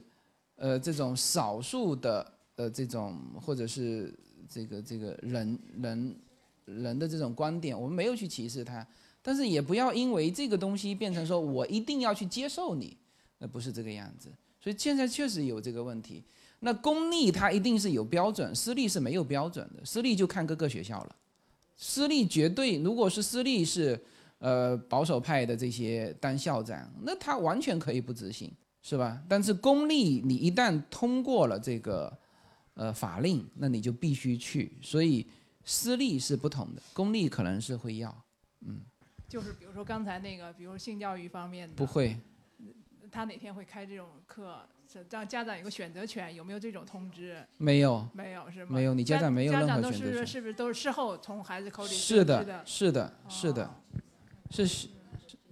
[0.56, 4.14] 呃，这种少数的呃这种或者是
[4.50, 6.16] 这个这个人人。
[6.82, 8.86] 人的这种观点，我们没有去歧视他，
[9.22, 12.96] 但是也不要因为这个东西变成说我一定要去接受你，
[13.40, 14.30] 那不是这个样子。
[14.62, 16.24] 所以现在确实有这个问题。
[16.60, 19.84] 那公立它一定是有标准，私立是没有标准的。
[19.86, 21.16] 私立就看各个学校了。
[21.76, 23.98] 私立绝对，如果是私立是
[24.40, 28.52] 呃保守派的这些当校长，那他完全可以不执行，
[28.82, 29.22] 是吧？
[29.28, 32.12] 但是公立你一旦通过了这个
[32.74, 34.72] 呃法令，那你就必须去。
[34.82, 35.26] 所以。
[35.70, 38.24] 私立是不同的，公立可能是会要，
[38.66, 38.82] 嗯，
[39.28, 42.18] 就是比如说刚才那个，比如性教育方面的，不会。
[43.12, 44.60] 他哪天会开这种课，
[44.92, 46.34] 是让家长有个选择权？
[46.34, 47.44] 有没有这种通知？
[47.58, 48.72] 没有，没有是吗？
[48.72, 50.00] 没有，你家长没有任何选择权。
[50.00, 52.64] 家长都是是不是都是事后从孩子口里是的？
[52.66, 53.76] 是的，是的，
[54.50, 54.88] 是是，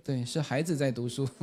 [0.03, 1.27] 对，是孩子在读书。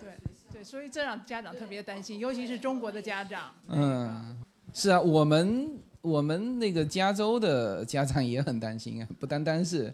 [0.00, 0.14] 对
[0.52, 3.54] 对，所以这让家长特别担心，尤其是中国的家长。
[3.68, 4.42] 嗯，
[4.74, 9.92] 是啊，我们我们那个加州的家长也很担心啊，不单单是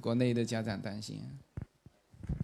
[0.00, 1.20] 国内的家长担心。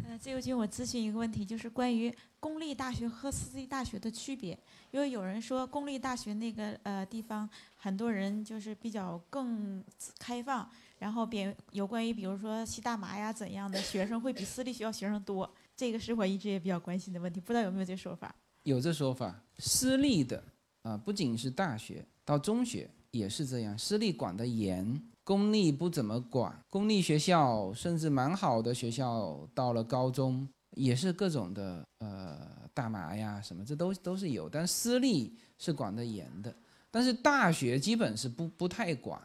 [0.08, 4.58] 呃，自由军，我咨询一个问题，就是关于公立大学和私立大学的区别。
[4.90, 9.82] 因为有人说公立大学那个呃地方，很多人就是比较更
[10.18, 10.68] 开放，
[10.98, 18.34] 然后别有关于比如说吸大麻呀怎样的学生会比私立学校学生多，这个是我一直也比较关心的问题，不知道有没有这说法？
[18.62, 20.42] 有这说法，私立的
[20.82, 25.00] 啊，不仅是大学，到中学也是这样，私立管得严。
[25.22, 34.50] 公立不怎么管，公立学校甚至蛮好的学校，到了高中也是各种的呃大麻呀什么，这都都是有。
[34.50, 36.54] 但私立是管得严的，
[36.90, 39.18] 但是大学基本是不不太管。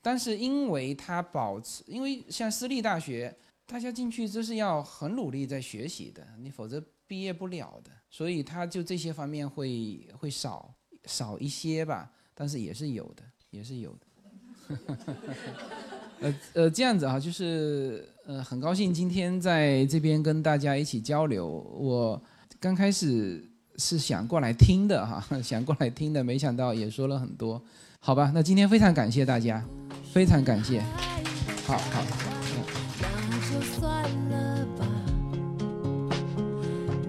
[0.00, 3.36] 但是因为它保持，因为像私立大学，
[3.66, 7.90] 大家进去这是要很努力在学习的，你否则毕业不了的。
[8.08, 10.74] 所以它就这些方面会会少
[11.04, 13.22] 少一些吧，但是也是有的，
[13.52, 14.06] 也是有的。
[16.20, 21.46] 呃呃，这样子啊，就是呃，很高兴今天在这边跟大家一起交流。
[21.46, 22.20] 我
[22.58, 23.44] 刚开始
[23.76, 27.62] 是想过来听的哈， 想过来听的，没想到也说了很多。
[28.00, 29.64] 好吧，那今天非常感谢大家，
[30.12, 30.80] 非常感谢。
[31.66, 32.02] 好好。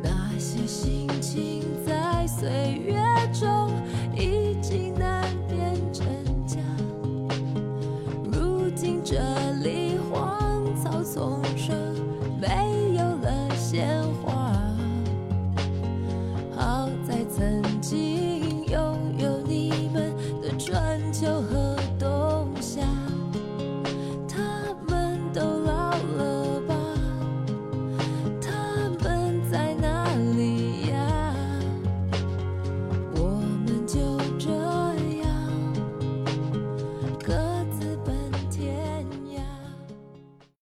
[0.03, 1.63] 那些心情。